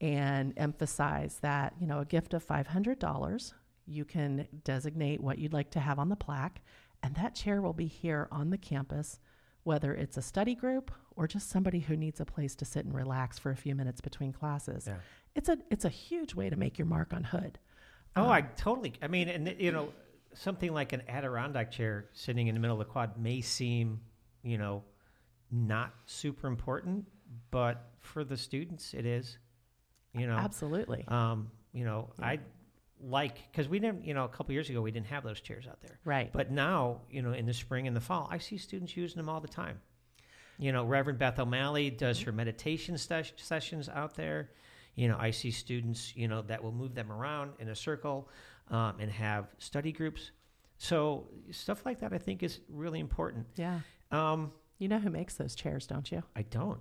[0.00, 3.52] and emphasize that, you know, a gift of $500,
[3.86, 6.60] you can designate what you'd like to have on the plaque,
[7.02, 9.18] and that chair will be here on the campus,
[9.64, 12.94] whether it's a study group or just somebody who needs a place to sit and
[12.94, 14.84] relax for a few minutes between classes.
[14.86, 14.96] Yeah.
[15.34, 17.58] It's a it's a huge way to make your mark on Hood.
[18.16, 18.94] Oh, um, I totally.
[19.02, 19.92] I mean, and you know,
[20.34, 24.00] something like an Adirondack chair sitting in the middle of the quad may seem,
[24.42, 24.82] you know,
[25.50, 27.06] not super important,
[27.50, 29.38] but for the students, it is.
[30.14, 31.04] You know, Absolutely.
[31.08, 32.40] um, you know, I
[33.00, 35.66] like because we didn't, you know, a couple years ago we didn't have those chairs
[35.68, 36.32] out there, Right.
[36.32, 39.28] but now, you know, in the spring and the fall, I see students using them
[39.28, 39.80] all the time.
[40.58, 44.50] You know, Reverend Beth O'Malley does her meditation ses- sessions out there.
[44.96, 48.28] You know, I see students, you know, that will move them around in a circle
[48.70, 50.32] um, and have study groups.
[50.78, 53.46] So stuff like that, I think, is really important.
[53.56, 53.80] yeah.
[54.10, 56.22] Um, You know who makes those chairs, don't you?
[56.34, 56.80] I don't.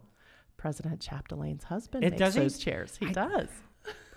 [0.57, 2.63] President Chapdelaine's husband It makes does he?
[2.63, 2.97] chairs.
[2.99, 3.49] He I- does.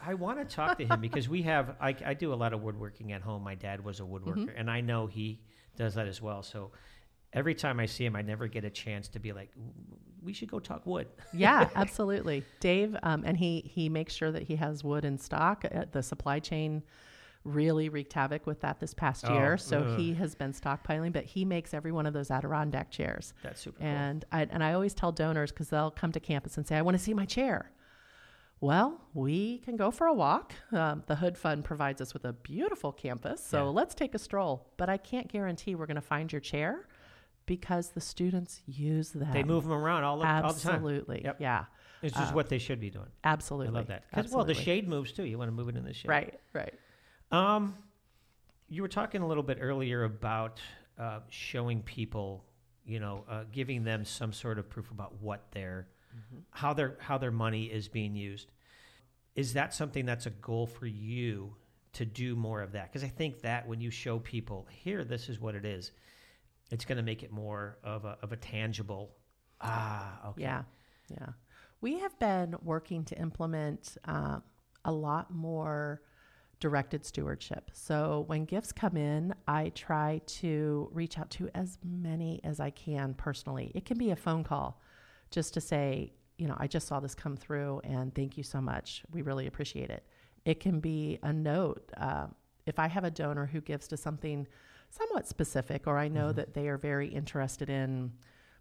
[0.02, 1.76] I want to talk to him because we have.
[1.78, 3.44] I, I do a lot of woodworking at home.
[3.44, 5.42] My dad was a woodworker, and I know he
[5.76, 6.42] does that as well.
[6.42, 6.70] So
[7.34, 9.50] every time I see him, I never get a chance to be like,
[10.22, 12.44] "We should go talk wood." yeah, absolutely.
[12.60, 15.66] Dave, um, and he he makes sure that he has wood in stock.
[15.92, 16.82] The supply chain
[17.44, 19.98] really wreaked havoc with that this past Oh, year, so ugh.
[19.98, 21.12] he has been stockpiling.
[21.12, 23.32] But he makes every one of those Adirondack chairs.
[23.42, 23.86] That's super cool.
[23.88, 26.82] And I, and I always tell donors because they'll come to campus and say, I
[26.82, 27.70] want to see my chair.
[28.62, 30.52] Well, we can go for a walk.
[30.70, 33.70] Um, the Hood Fund provides us with a beautiful campus, so Yeah.
[33.70, 34.68] let's take a stroll.
[34.76, 36.86] But I can't guarantee we're going to find your chair
[37.46, 39.32] because the students use them.
[39.32, 40.74] They move them around all the, all the time.
[40.74, 41.22] Absolutely.
[41.24, 41.36] Yep.
[41.40, 41.64] Yeah.
[42.02, 43.08] It's just what they should be doing.
[43.24, 43.74] Absolutely.
[43.74, 44.10] I love that.
[44.12, 45.24] 'Cause, well, the shade moves too.
[45.24, 46.08] You want to move it in the shade.
[46.08, 46.74] Right, right.
[47.30, 47.74] Um,
[48.68, 50.60] you were talking a little bit earlier about
[50.98, 52.44] uh, showing people,
[52.84, 55.88] you know, uh, giving them some sort of proof about what their,
[56.50, 58.50] how their how their money is being used.
[59.36, 61.54] Is that something that's a goal for you
[61.92, 62.92] to do more of that?
[62.92, 65.92] Because I think that when you show people here, this is what it is,
[66.70, 69.12] it's going to make it more of a of a tangible.
[69.60, 70.42] Ah, okay.
[70.42, 70.62] Yeah,
[71.08, 71.28] yeah.
[71.80, 74.42] We have been working to implement um,
[74.84, 76.02] a lot more
[76.60, 77.70] directed stewardship.
[77.72, 82.70] So when gifts come in, I try to reach out to as many as I
[82.70, 83.72] can personally.
[83.74, 84.80] It can be a phone call
[85.30, 88.60] just to say, you know, I just saw this come through and thank you so
[88.60, 89.02] much.
[89.10, 90.04] We really appreciate it.
[90.44, 91.90] It can be a note.
[91.96, 92.26] Uh,
[92.66, 94.46] if I have a donor who gives to something
[94.90, 98.12] somewhat specific, or I know that they are very interested in,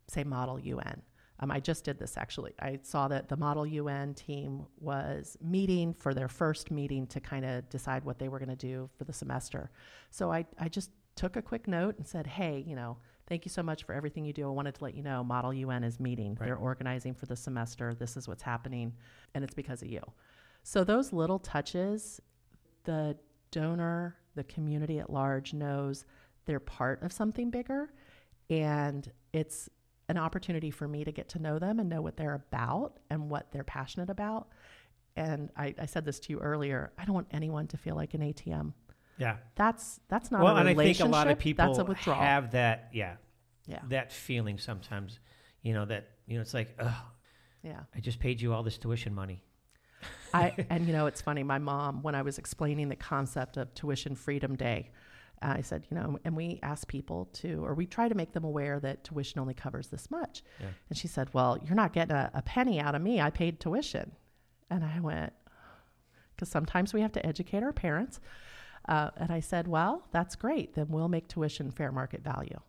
[0.08, 1.02] say, Model UN.
[1.40, 2.54] Um, I just did this actually.
[2.60, 7.46] I saw that the Model UN team was meeting for their first meeting to kind
[7.46, 9.72] of decide what they were going to do for the semester.
[10.10, 12.98] So I, I just took a quick note and said, hey, you know,
[13.28, 14.48] thank you so much for everything you do.
[14.48, 16.36] I wanted to let you know Model UN is meeting.
[16.40, 16.48] Right.
[16.48, 17.94] They're organizing for the semester.
[17.94, 18.94] This is what's happening,
[19.34, 20.02] and it's because of you.
[20.64, 22.20] So those little touches,
[22.84, 23.18] the
[23.52, 26.06] donor, the community at large knows
[26.46, 27.92] they're part of something bigger,
[28.50, 29.70] and it's
[30.10, 33.30] an opportunity for me to get to know them and know what they're about and
[33.30, 34.48] what they're passionate about.
[35.16, 36.92] And I, I said this to you earlier.
[36.98, 38.74] I don't want anyone to feel like an ATM.
[39.18, 39.38] Yeah.
[39.56, 42.20] That's that's not well, a and I think a lot of people that's a withdrawal.
[42.20, 42.90] have that.
[42.92, 43.16] Yeah.
[43.68, 45.20] yeah, that feeling sometimes,
[45.62, 47.04] you know, that, you know, it's like, oh,
[47.64, 47.82] yeah.
[47.96, 49.44] I just paid you all this tuition money.
[50.34, 51.44] I and you know it's funny.
[51.44, 54.92] My mom, when I was explaining the concept of Tuition Freedom Day,
[55.42, 58.44] I said, you know, and we ask people to, or we try to make them
[58.44, 60.44] aware that tuition only covers this much.
[60.60, 60.68] Yeah.
[60.90, 63.22] And she said, well, you're not getting a, a penny out of me.
[63.22, 64.12] I paid tuition,
[64.70, 65.34] and I went
[66.36, 68.20] because sometimes we have to educate our parents.
[68.88, 70.74] Uh, and I said, well, that's great.
[70.74, 72.60] Then we'll make tuition fair market value.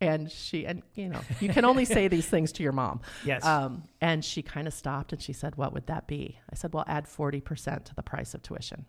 [0.00, 3.00] And she, and you know, you can only say these things to your mom.
[3.24, 3.44] Yes.
[3.44, 6.38] Um, and she kind of stopped and she said, What would that be?
[6.50, 8.86] I said, Well, add 40% to the price of tuition.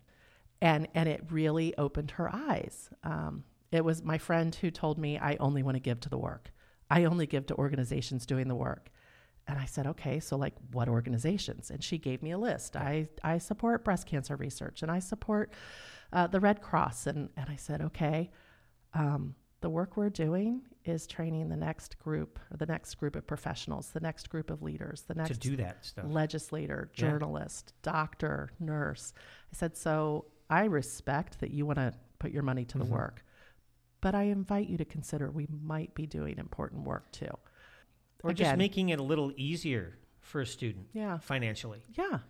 [0.64, 2.90] And, and it really opened her eyes.
[3.02, 6.18] Um, it was my friend who told me, I only want to give to the
[6.18, 6.50] work.
[6.90, 8.90] I only give to organizations doing the work.
[9.46, 11.70] And I said, okay, so like what organizations?
[11.70, 12.76] And she gave me a list.
[12.76, 15.52] I, I support breast cancer research and I support
[16.12, 17.06] uh, the Red Cross.
[17.06, 18.30] And, and I said, okay,
[18.94, 23.26] um, the work we're doing is training the next group, or the next group of
[23.26, 26.04] professionals, the next group of leaders, the next to do that stuff.
[26.08, 27.00] legislator, Yeah.
[27.00, 29.14] journalist, doctor, nurse.
[29.52, 32.88] I said, so I respect that you want to put your money to the Mhm.
[32.90, 33.24] work,
[34.00, 37.30] but I invite you to consider we might be doing important work too.
[38.22, 41.18] or just making it a little easier for a student Yeah.
[41.18, 42.20] financially, Yeah.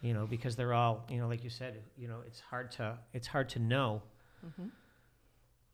[0.00, 2.96] you know, because they're all, you know, like you said, you know, it's hard to,
[3.12, 4.02] it's hard to know
[4.46, 4.70] Mhm.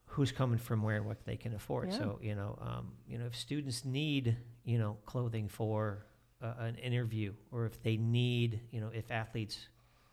[0.06, 1.90] who's coming from where and what they can afford.
[1.90, 1.98] Yeah.
[1.98, 6.06] So you know, um, you know, if students need you know clothing for
[6.40, 9.68] uh, an interview, or if they need you know, if athletes,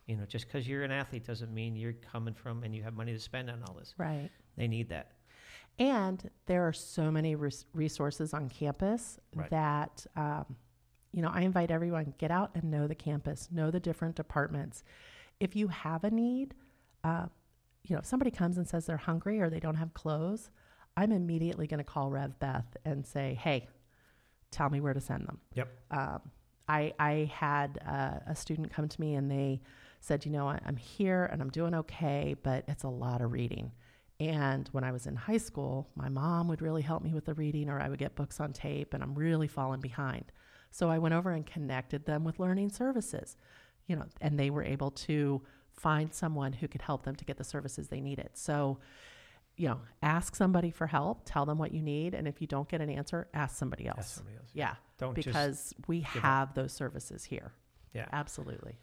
[0.08, 2.94] you know, just because you're an athlete doesn't mean you're coming from and you have
[2.96, 3.94] money to spend on all this.
[3.98, 4.30] Right.
[4.58, 5.12] They need that.
[5.80, 9.50] And there are so many res- resources on campus Right.
[9.50, 10.56] that, um,
[11.12, 14.84] you know, I invite everyone get out and know the campus, know the different departments.
[15.40, 16.54] If you have a need,
[17.04, 17.28] uh,
[17.84, 20.50] you know, if somebody comes and says they're hungry or they don't have clothes,
[20.96, 23.68] I'm immediately going to call Rev Beth and say, "Hey,
[24.52, 25.70] tell me where to send them." Yep.
[25.92, 26.22] Um,
[26.68, 29.62] I I had uh, a student come to me and they
[30.04, 33.32] said, "You know, I, I'm here and I'm doing okay, but it's a lot of
[33.32, 33.72] reading."
[34.20, 37.34] And when I was in high school, my mom would really help me with the
[37.34, 40.32] reading, or I would get books on tape, and I'm really falling behind.
[40.72, 43.38] So I went over and connected them with learning services,
[43.88, 47.38] you know, and they were able to find someone who could help them to get
[47.38, 48.30] the services they needed.
[48.34, 48.80] So,
[49.58, 52.70] you know, ask somebody for help, tell them what you need, and if you don't
[52.70, 53.98] get an answer, ask somebody else.
[53.98, 54.50] That's somebody else.
[54.54, 56.22] Yeah, Don't just because we give up.
[56.22, 57.52] have those services here.
[57.94, 58.08] Yeah.
[58.12, 58.78] Absolutely.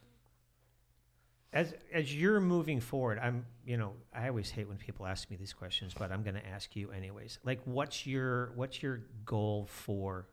[1.53, 5.37] As as you're moving forward, I'm you know I always hate when people ask me
[5.37, 7.39] these questions, but I'm going to ask you anyways.
[7.45, 10.29] Like, what's your what's your goal for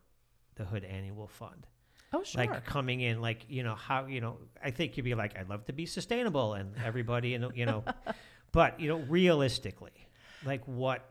[0.55, 1.65] the Hood Annual Fund?
[2.13, 2.45] Oh, sure.
[2.45, 5.49] Like coming in, like you know how you know I think you'd be like I'd
[5.49, 7.83] love to be sustainable and everybody and you know,
[8.51, 10.07] but you know realistically,
[10.45, 11.09] like what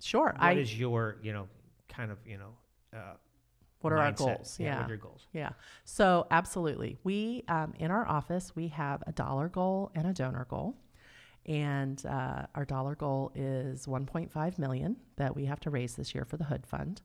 [0.00, 0.34] sure.
[0.36, 1.48] what I is your you know
[1.88, 2.54] kind of you know
[2.96, 3.14] uh,
[3.80, 4.56] what are our goals?
[4.58, 4.76] Yeah, Yeah.
[4.76, 5.26] what are your goals?
[5.32, 5.50] Yeah.
[5.84, 10.46] So absolutely, we um, in our office we have a dollar goal and a donor
[10.48, 10.76] goal,
[11.46, 16.24] and uh, our dollar goal is 1.5 million that we have to raise this year
[16.24, 17.00] for the Hood Fund.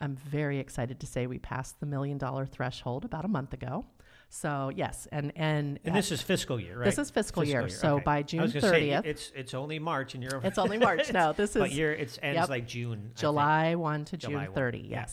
[0.00, 3.84] I'm very excited to say we passed the million dollar threshold about a month ago.
[4.30, 6.84] So yes, and and, And this is fiscal year, right?
[6.84, 7.68] this is fiscal, year.
[7.70, 8.04] So okay.
[8.04, 10.46] by June was gonna say, 30th, it's it's only March and you're over.
[10.46, 11.10] it's only March.
[11.12, 12.48] No, this is you're it's ends yep.
[12.50, 13.12] like June.
[13.16, 14.78] July 1 to July June 1, 30.
[14.80, 15.06] yeah.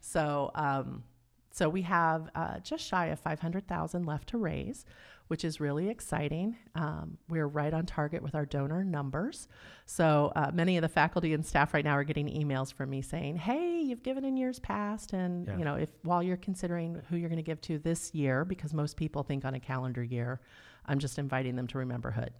[0.00, 1.02] So, um,
[1.50, 4.84] so we have uh, just shy of 500,000 left to raise,
[5.26, 6.56] which is really exciting.
[6.74, 9.48] Um, we're right on target with our donor numbers.
[9.84, 13.02] So uh, many of the faculty and staff right now are getting emails from me
[13.02, 15.58] saying, "Hey, you've given in years past, and Yeah.
[15.58, 18.72] you know, if while you're considering who you're going to give to this year, because
[18.72, 20.40] most people think on a calendar year,
[20.86, 22.32] I'm just inviting them to remember Hood.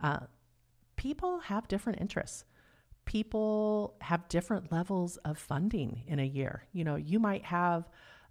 [0.00, 0.20] Uh,
[0.96, 2.44] people have different interests
[3.04, 6.64] people have different levels of funding in a year.
[6.72, 7.88] You know, you might have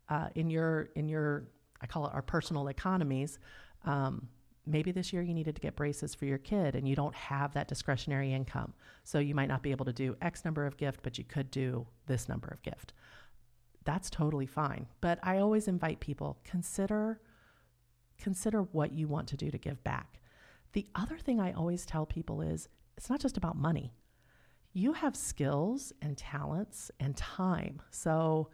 [0.10, 1.48] uh, in your in your
[1.82, 3.40] I call it our personal economies.
[3.86, 4.30] Um,
[4.66, 7.54] maybe this year you needed to get braces for your kid, and you don't have
[7.54, 11.02] that discretionary income, so you might not be able to do X number of gift,
[11.04, 12.94] but you could do this number of gift.
[13.86, 14.88] That's totally fine.
[15.02, 17.20] But I always invite people consider
[18.18, 20.22] consider what you want to do to give back.
[20.72, 23.92] The other thing I always tell people is it's not just about money
[24.74, 27.82] you have skills and talents and time.
[27.92, 28.50] So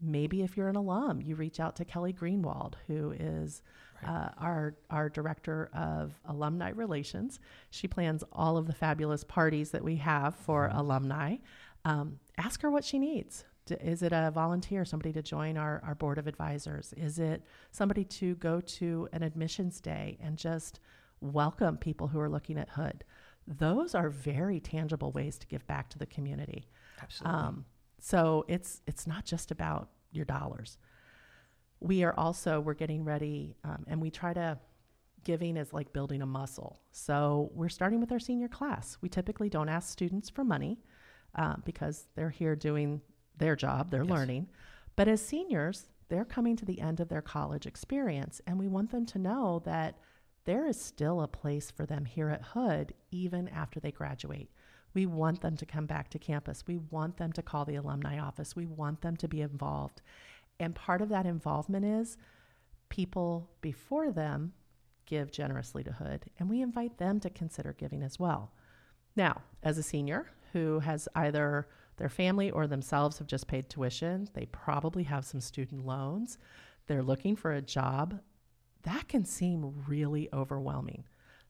[0.00, 3.62] maybe if you're an alum, you reach out to Kelly Greenwald, who is
[4.06, 7.38] uh, our our director of alumni relations.
[7.70, 11.36] She plans all of the fabulous parties that we have for alumni.
[11.84, 13.44] Um, ask her what she needs.
[13.64, 16.92] D- Is it a volunteer, somebody to join our, our board of advisors?
[16.96, 20.80] Is it somebody to go to an admissions day and just
[21.20, 23.04] welcome people who are looking at Hood?
[23.46, 26.68] Those are very tangible ways to give back to the community.
[27.02, 27.38] Absolutely.
[27.40, 27.64] Um,
[27.98, 30.78] so it's it's not just about your dollars.
[31.80, 34.58] We are also we're getting ready, um, and we try to
[35.24, 36.80] giving is like building a muscle.
[36.90, 38.98] So we're starting with our senior class.
[39.00, 40.80] We typically don't ask students for money
[41.36, 43.00] um, because they're here doing
[43.38, 44.10] their job, they're Yes.
[44.10, 44.48] learning.
[44.96, 48.90] But as seniors, they're coming to the end of their college experience, and we want
[48.90, 49.96] them to know that
[50.44, 54.50] there is still a place for them here at Hood even after they graduate.
[54.94, 56.64] We want them to come back to campus.
[56.66, 58.56] We want them to call the alumni office.
[58.56, 60.02] We want them to be involved.
[60.60, 62.18] And part of that involvement is
[62.88, 64.52] people before them
[65.06, 68.52] give generously to Hood, and we invite them to consider giving as well.
[69.16, 74.28] Now, as a senior who has either their family or themselves have just paid tuition,
[74.34, 76.38] they probably have some student loans,
[76.86, 78.20] they're looking for a job,
[78.84, 81.04] that can seem really overwhelming.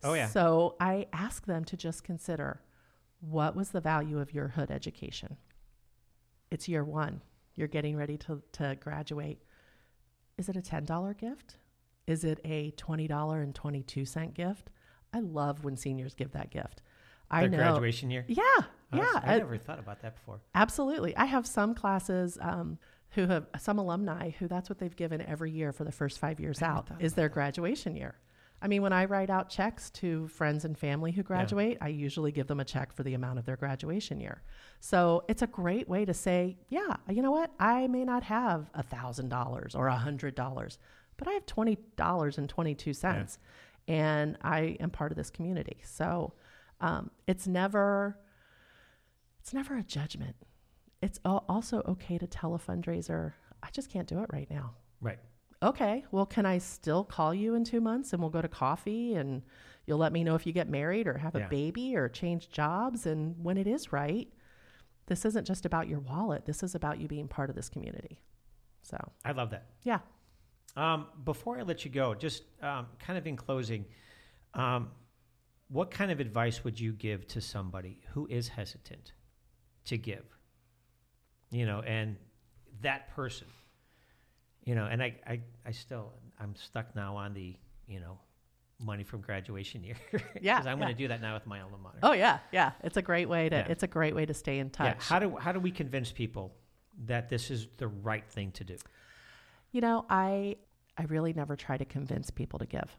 [0.04, 0.26] Oh, yeah.
[0.28, 2.60] So I ask them to just consider
[3.20, 5.36] what was the value of your Hood education?
[6.50, 7.22] It's year one.
[7.54, 9.42] You're getting ready to, to graduate.
[10.38, 11.56] Is it a $10 gift?
[12.06, 14.70] Is it a $20.22 gift?
[15.14, 16.82] I love when seniors give that gift.
[17.30, 17.56] I Their know.
[17.58, 18.24] graduation year.
[18.28, 18.98] Yeah, Oh, yeah.
[19.14, 20.40] that's- I I- never thought about that before.
[20.54, 21.16] Absolutely.
[21.16, 22.78] I have some classes um,
[23.14, 26.40] who have some alumni who that's what they've given every year for the first five
[26.40, 28.14] years out is their graduation year.
[28.64, 32.30] I mean, when I write out checks to friends and family who graduate, I usually
[32.30, 34.42] give them a check for the amount of their graduation year.
[34.78, 37.50] So it's a great way to say, yeah, you know what?
[37.58, 40.78] I may not have a thousand dollars or a hundred dollars,
[41.16, 43.38] but I have twenty dollars and twenty two cents,
[43.88, 45.78] and I am part of this community.
[45.84, 46.34] So
[46.80, 48.16] um, it's never,
[49.40, 50.36] it's never a judgment.
[51.02, 53.32] It's also okay to tell a fundraiser,
[53.62, 55.18] I just can't do it right now Right.
[55.62, 59.14] okay, well, can I still call you in two months and we'll go to coffee
[59.14, 59.42] and
[59.86, 61.46] you'll let me know if you get married or have Yeah.
[61.46, 63.04] a baby or change jobs?
[63.06, 64.28] And when it is right,
[65.06, 66.44] this isn't just about your wallet.
[66.46, 68.20] This is about you being part of this community.
[68.82, 69.66] So, I love that.
[69.82, 70.00] yeah.
[70.76, 73.84] Um, before I let you go, just um, kind of in closing,
[74.54, 74.90] um,
[75.68, 79.12] what kind of advice would you give to somebody who is hesitant
[79.84, 80.24] to give?
[81.52, 82.16] You know, and
[82.80, 83.46] that person,
[84.64, 87.54] you know, and I, I, I still, I'm stuck now on the,
[87.86, 88.18] you know,
[88.80, 89.96] money from graduation year.
[90.40, 91.98] Yeah, because I'm going to do that now with my alma mater.
[92.02, 92.38] Oh, yeah.
[92.52, 92.72] Yeah.
[92.82, 93.66] It's a great way to, Yeah.
[93.68, 94.96] it's a great way to stay in touch.
[94.96, 95.02] yeah.
[95.02, 96.52] How do how do we convince people
[97.04, 98.76] that this is the right thing to do?
[99.72, 100.56] You know, I
[100.98, 102.96] I really never try to convince people to give.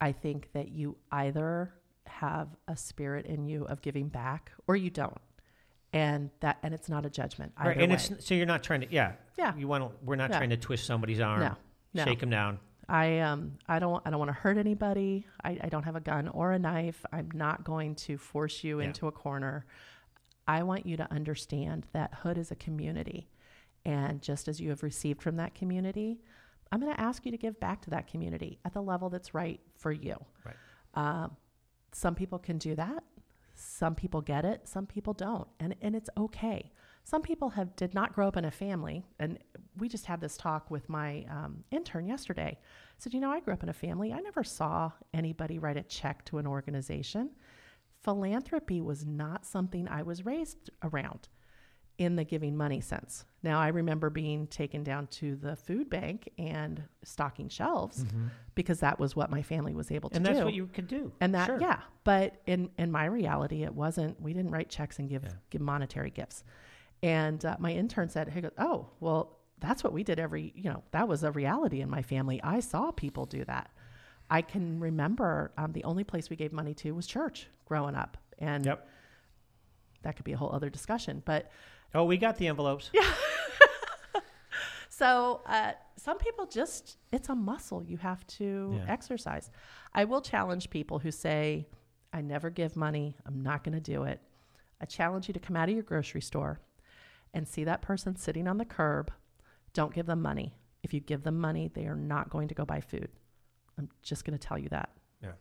[0.00, 1.74] I think that you either
[2.06, 5.16] have a spirit in you of giving back or you don't.
[5.92, 7.52] And that and it's not a judgment.
[7.56, 7.96] Either Right, and way.
[7.96, 9.54] it's so you're not trying to yeah Yeah.
[9.56, 10.38] you want to we're not Yeah.
[10.38, 11.56] trying to twist somebody's arm No,
[11.94, 12.04] no.
[12.04, 15.26] shake them down I um I don't I don't want to hurt anybody.
[15.44, 17.04] I, I don't have a gun or a knife.
[17.12, 18.86] I'm not going to force you Yeah.
[18.86, 19.64] into a corner.
[20.48, 23.28] I want you to understand that Hood is a community.
[23.84, 26.20] And just as you have received from that community,
[26.72, 29.34] I'm going to ask you to give back to that community at the level that's
[29.34, 30.16] right for you.
[30.44, 30.56] Right.
[30.94, 31.36] Um,
[31.92, 33.04] some people can do that.
[33.60, 34.66] Some people get it.
[34.66, 36.72] Some people don't, and and it's okay.
[37.04, 39.38] Some people have did not grow up in a family, and
[39.76, 42.58] we just had this talk with my um, intern yesterday.
[42.98, 44.12] Said, you know, I grew up in a family.
[44.12, 47.30] I never saw anybody write a check to an organization.
[48.02, 51.28] Philanthropy was not something I was raised around
[52.00, 53.26] in the giving money sense.
[53.42, 58.06] Now, I remember being taken down to the food bank and stocking shelves
[58.54, 60.16] because that was what my family was able to do.
[60.16, 60.32] and do.
[60.32, 61.60] that's what you could do and that, Sure.
[61.60, 61.80] yeah.
[62.04, 64.18] But in in my reality, it wasn't.
[64.20, 65.32] We didn't write checks and give Yeah.
[65.50, 66.42] give monetary gifts.
[67.02, 70.52] And uh, my intern said, "He goes, oh, well, that's what we did every.
[70.56, 72.40] You know, that was a reality in my family.
[72.42, 73.70] I saw people do that.
[74.30, 78.16] I can remember um, the only place we gave money to was church growing up,
[78.38, 78.86] and yep
[80.02, 81.22] that could be a whole other discussion.
[81.26, 81.50] But
[81.94, 83.02] oh we got the envelopes Yeah.
[84.88, 88.92] So uh, some people just, it's a muscle you have to Yeah.
[88.92, 89.50] exercise.
[89.94, 91.66] I will challenge people who say,
[92.12, 94.20] I never give money, I'm not going to do it.
[94.78, 96.60] I challenge you to come out of your grocery store
[97.32, 99.10] and see that person sitting on the curb.
[99.72, 100.54] Don't give them money.
[100.82, 103.08] If you give them money, they are not going to go buy food.
[103.78, 104.90] I'm just going to tell you that.
[105.22, 105.32] Yeah.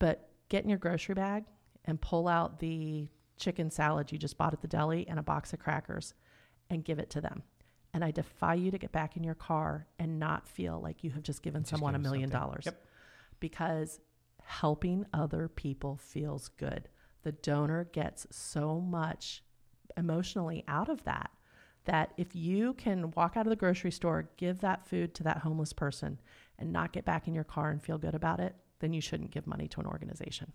[0.00, 1.44] But get in your grocery bag
[1.84, 5.52] and pull out the chicken salad you just bought at the deli and a box
[5.52, 6.14] of crackers
[6.70, 7.42] and give it to them.
[7.94, 11.10] And I defy you to get back in your car and not feel like you
[11.12, 12.48] have just given Just someone a million something.
[12.48, 12.64] dollars.
[12.66, 12.84] Yep.
[13.40, 14.00] Because
[14.42, 16.88] helping other people feels good.
[17.22, 19.42] The donor gets so much
[19.96, 21.30] emotionally out of that
[21.84, 25.38] that if you can walk out of the grocery store, give that food to that
[25.38, 26.20] homeless person
[26.58, 29.30] and not get back in your car and feel good about it, then you shouldn't
[29.30, 30.52] give money to an organization.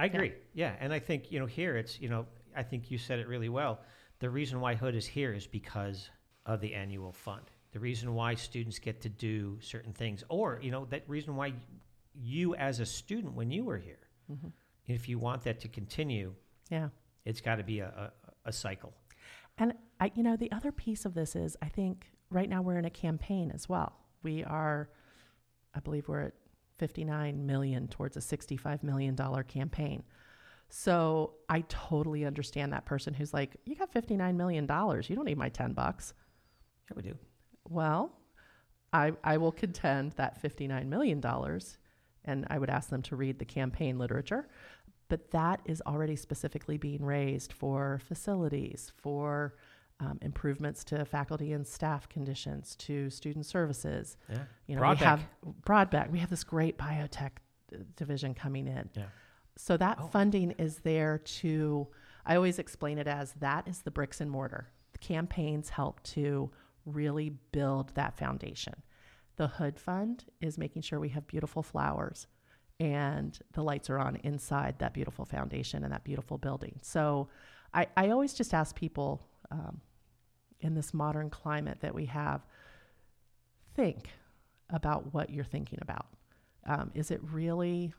[0.00, 0.32] I agree.
[0.54, 0.74] Yeah.
[0.80, 2.24] And I think, you know, here it's, you know,
[2.56, 3.80] I think you said it really well.
[4.20, 6.08] The reason why Hood is here is because
[6.46, 7.42] of the annual fund.
[7.72, 11.52] The reason why students get to do certain things, or, you know, that reason why
[12.14, 14.48] you as a student, when you were here, mm-hmm.
[14.86, 16.34] if you want that to continue,
[16.70, 16.88] Yeah.
[17.26, 17.88] it's got to be a,
[18.44, 18.94] a, a cycle.
[19.58, 22.78] And I, you know, the other piece of this is I think right now we're
[22.78, 23.98] in a campaign as well.
[24.22, 24.88] We are,
[25.74, 26.34] I believe we're at
[26.80, 30.02] 59 million towards a 65 million dollar campaign.
[30.70, 35.08] So I totally understand that person who's like, "You got 59 million dollars.
[35.10, 36.14] You don't need my 10 bucks."
[36.88, 37.18] Yeah, we do.
[37.68, 38.12] Well,
[38.92, 41.78] I I will contend that 59 million dollars
[42.24, 44.48] and I would ask them to read the campaign literature,
[45.08, 49.54] but that is already specifically being raised for facilities, for
[50.00, 54.16] um, improvements to faculty and staff conditions, to student services.
[54.28, 54.38] Yeah.
[54.66, 54.98] You know, Brodbeck.
[55.00, 55.26] we have
[55.64, 56.10] Brodbeck.
[56.10, 57.32] We have this great biotech
[57.72, 58.88] uh, division coming in.
[58.96, 59.04] Yeah.
[59.56, 60.06] So that Oh.
[60.06, 61.86] funding is there to,
[62.24, 64.70] I always explain it as that is the bricks and mortar.
[64.92, 66.50] The campaigns help to
[66.86, 68.74] really build that foundation.
[69.36, 72.26] The Hood Fund is making sure we have beautiful flowers
[72.78, 76.78] and the lights are on inside that beautiful foundation and that beautiful building.
[76.82, 77.28] So
[77.74, 79.80] I, I always just ask people um,
[80.60, 82.44] in this modern climate that we have
[83.74, 84.10] think
[84.70, 86.06] about what you're thinking about.
[86.66, 87.92] Um, is it really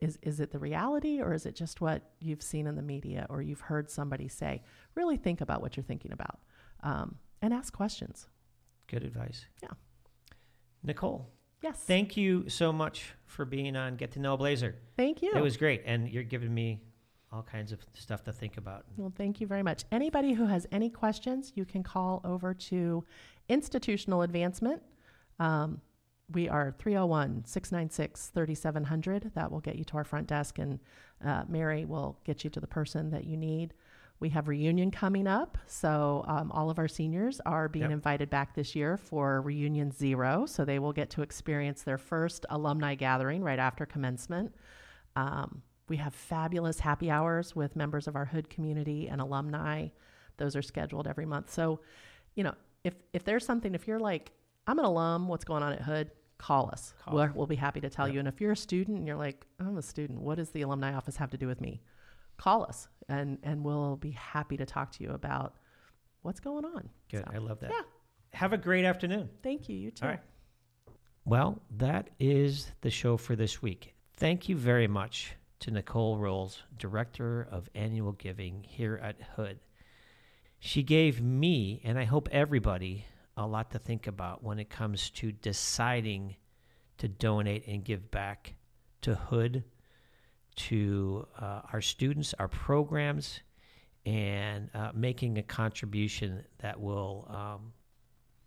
[0.00, 3.26] is is it the reality or is it just what you've seen in the media
[3.30, 4.62] or you've heard somebody say?
[4.94, 6.38] Really think about what you're thinking about,
[6.82, 8.28] um, and ask questions.
[8.88, 9.46] Good advice.
[9.62, 9.70] Yeah.
[10.86, 11.26] Niccole,
[11.62, 11.78] Yes.
[11.84, 14.76] thank you so much for being on Get to Know a Blazer.
[14.96, 15.32] Thank you.
[15.34, 16.80] It was great, and you're giving me
[17.32, 18.84] all kinds of stuff to think about.
[18.96, 19.84] Well, thank you very much.
[19.92, 23.04] Anybody who has any questions, you can call over to
[23.48, 24.82] Institutional Advancement.
[25.38, 25.80] Um,
[26.32, 29.32] we are 301 696 3700.
[29.34, 30.78] That will get you to our front desk, and
[31.24, 33.74] uh, Mary will get you to the person that you need.
[34.20, 37.90] We have reunion coming up, so um, all of our seniors are being Yep.
[37.92, 40.44] invited back this year for Reunion Zero.
[40.46, 44.54] So they will get to experience their first alumni gathering right after commencement.
[45.16, 49.88] Um, we have fabulous happy hours with members of our Hood community and alumni.
[50.38, 51.52] Those are scheduled every month.
[51.52, 51.80] So,
[52.36, 54.30] you know, if if there's something, if you're like,
[54.68, 56.12] I'm an alum, what's going on at Hood?
[56.38, 56.94] Call us.
[57.04, 57.14] Call.
[57.14, 58.14] We'll, we'll be happy to tell Yep.
[58.14, 58.18] you.
[58.20, 60.94] And if you're a student and you're like, I'm a student, what does the alumni
[60.94, 61.82] office have to do with me?
[62.38, 65.56] Call us, and and we'll be happy to talk to you about
[66.22, 66.88] what's going on.
[67.10, 67.24] Good.
[67.26, 67.70] So, I love that.
[67.70, 67.82] Yeah.
[68.32, 69.28] Have a great afternoon.
[69.42, 69.76] thank you.
[69.76, 70.04] You too.
[70.04, 70.20] All right.
[71.24, 73.92] Well, that is the show for this week.
[74.16, 79.60] Thank you very much to Niccole Rolls, Director of Annual Giving here at Hood.
[80.58, 83.04] She gave me, and I hope everybody,
[83.36, 86.36] a lot to think about when it comes to deciding
[86.98, 88.54] to donate and give back
[89.02, 89.64] to Hood,
[90.56, 93.40] to uh, our students, our programs,
[94.04, 97.72] and uh, making a contribution that will um,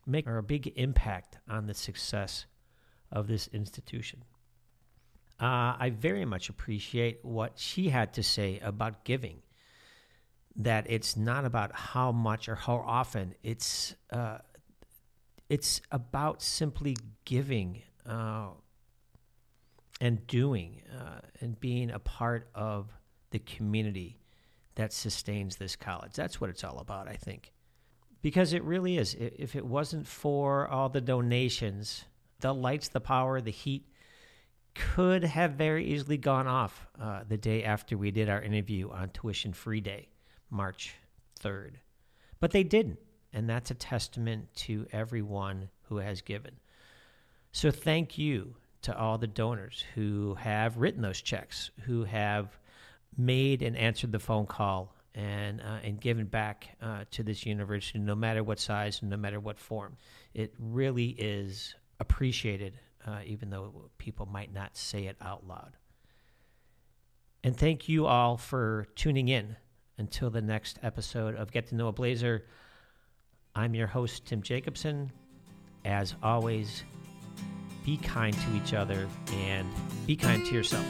[0.05, 2.45] make a big impact on the success
[3.11, 4.23] of this institution.
[5.39, 9.41] Uh, I very much appreciate what she had to say about giving.
[10.55, 13.33] That it's not about how much or how often.
[13.43, 14.37] It's uh,
[15.49, 18.49] it's about simply giving uh,
[19.99, 22.91] and doing uh, and being a part of
[23.31, 24.19] the community
[24.75, 26.13] that sustains this college.
[26.13, 27.51] That's what it's all about, I think
[28.23, 29.13] because it really is.
[29.19, 32.05] If it wasn't for all the donations,
[32.39, 33.85] the lights, the power, the heat
[34.75, 39.09] could have very easily gone off uh, the day after we did our interview on
[39.09, 40.09] Tuition Free Day,
[40.49, 40.95] March
[41.39, 41.73] 3rd.
[42.39, 42.99] But they didn't.
[43.31, 46.53] And that's a testament to everyone who has given.
[47.51, 52.57] So thank you to all the donors who have written those checks, who have
[53.17, 57.99] made and answered the phone call and uh, and given back uh, to this university,
[57.99, 59.97] no matter what size no matter what form.
[60.33, 65.77] It really is appreciated, uh, even though people might not say it out loud.
[67.43, 69.55] And thank you all for tuning in.
[69.99, 72.45] Until the next episode of Get to Know a Blazer,
[73.53, 75.11] I'm your host, Tim Jacobson.
[75.85, 76.83] As always,
[77.85, 79.67] be kind to each other and
[80.07, 80.85] be kind to yourself.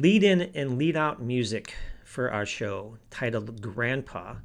[0.00, 1.74] Lead in and lead out music
[2.04, 4.36] for our show, titled Grandpa,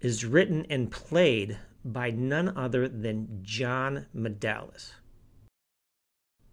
[0.00, 4.92] is written and played by none other than John Medalis.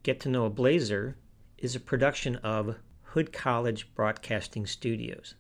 [0.04, 1.16] Get to Know a Blazer
[1.58, 5.36] is a production of Hood College Broadcasting Studios.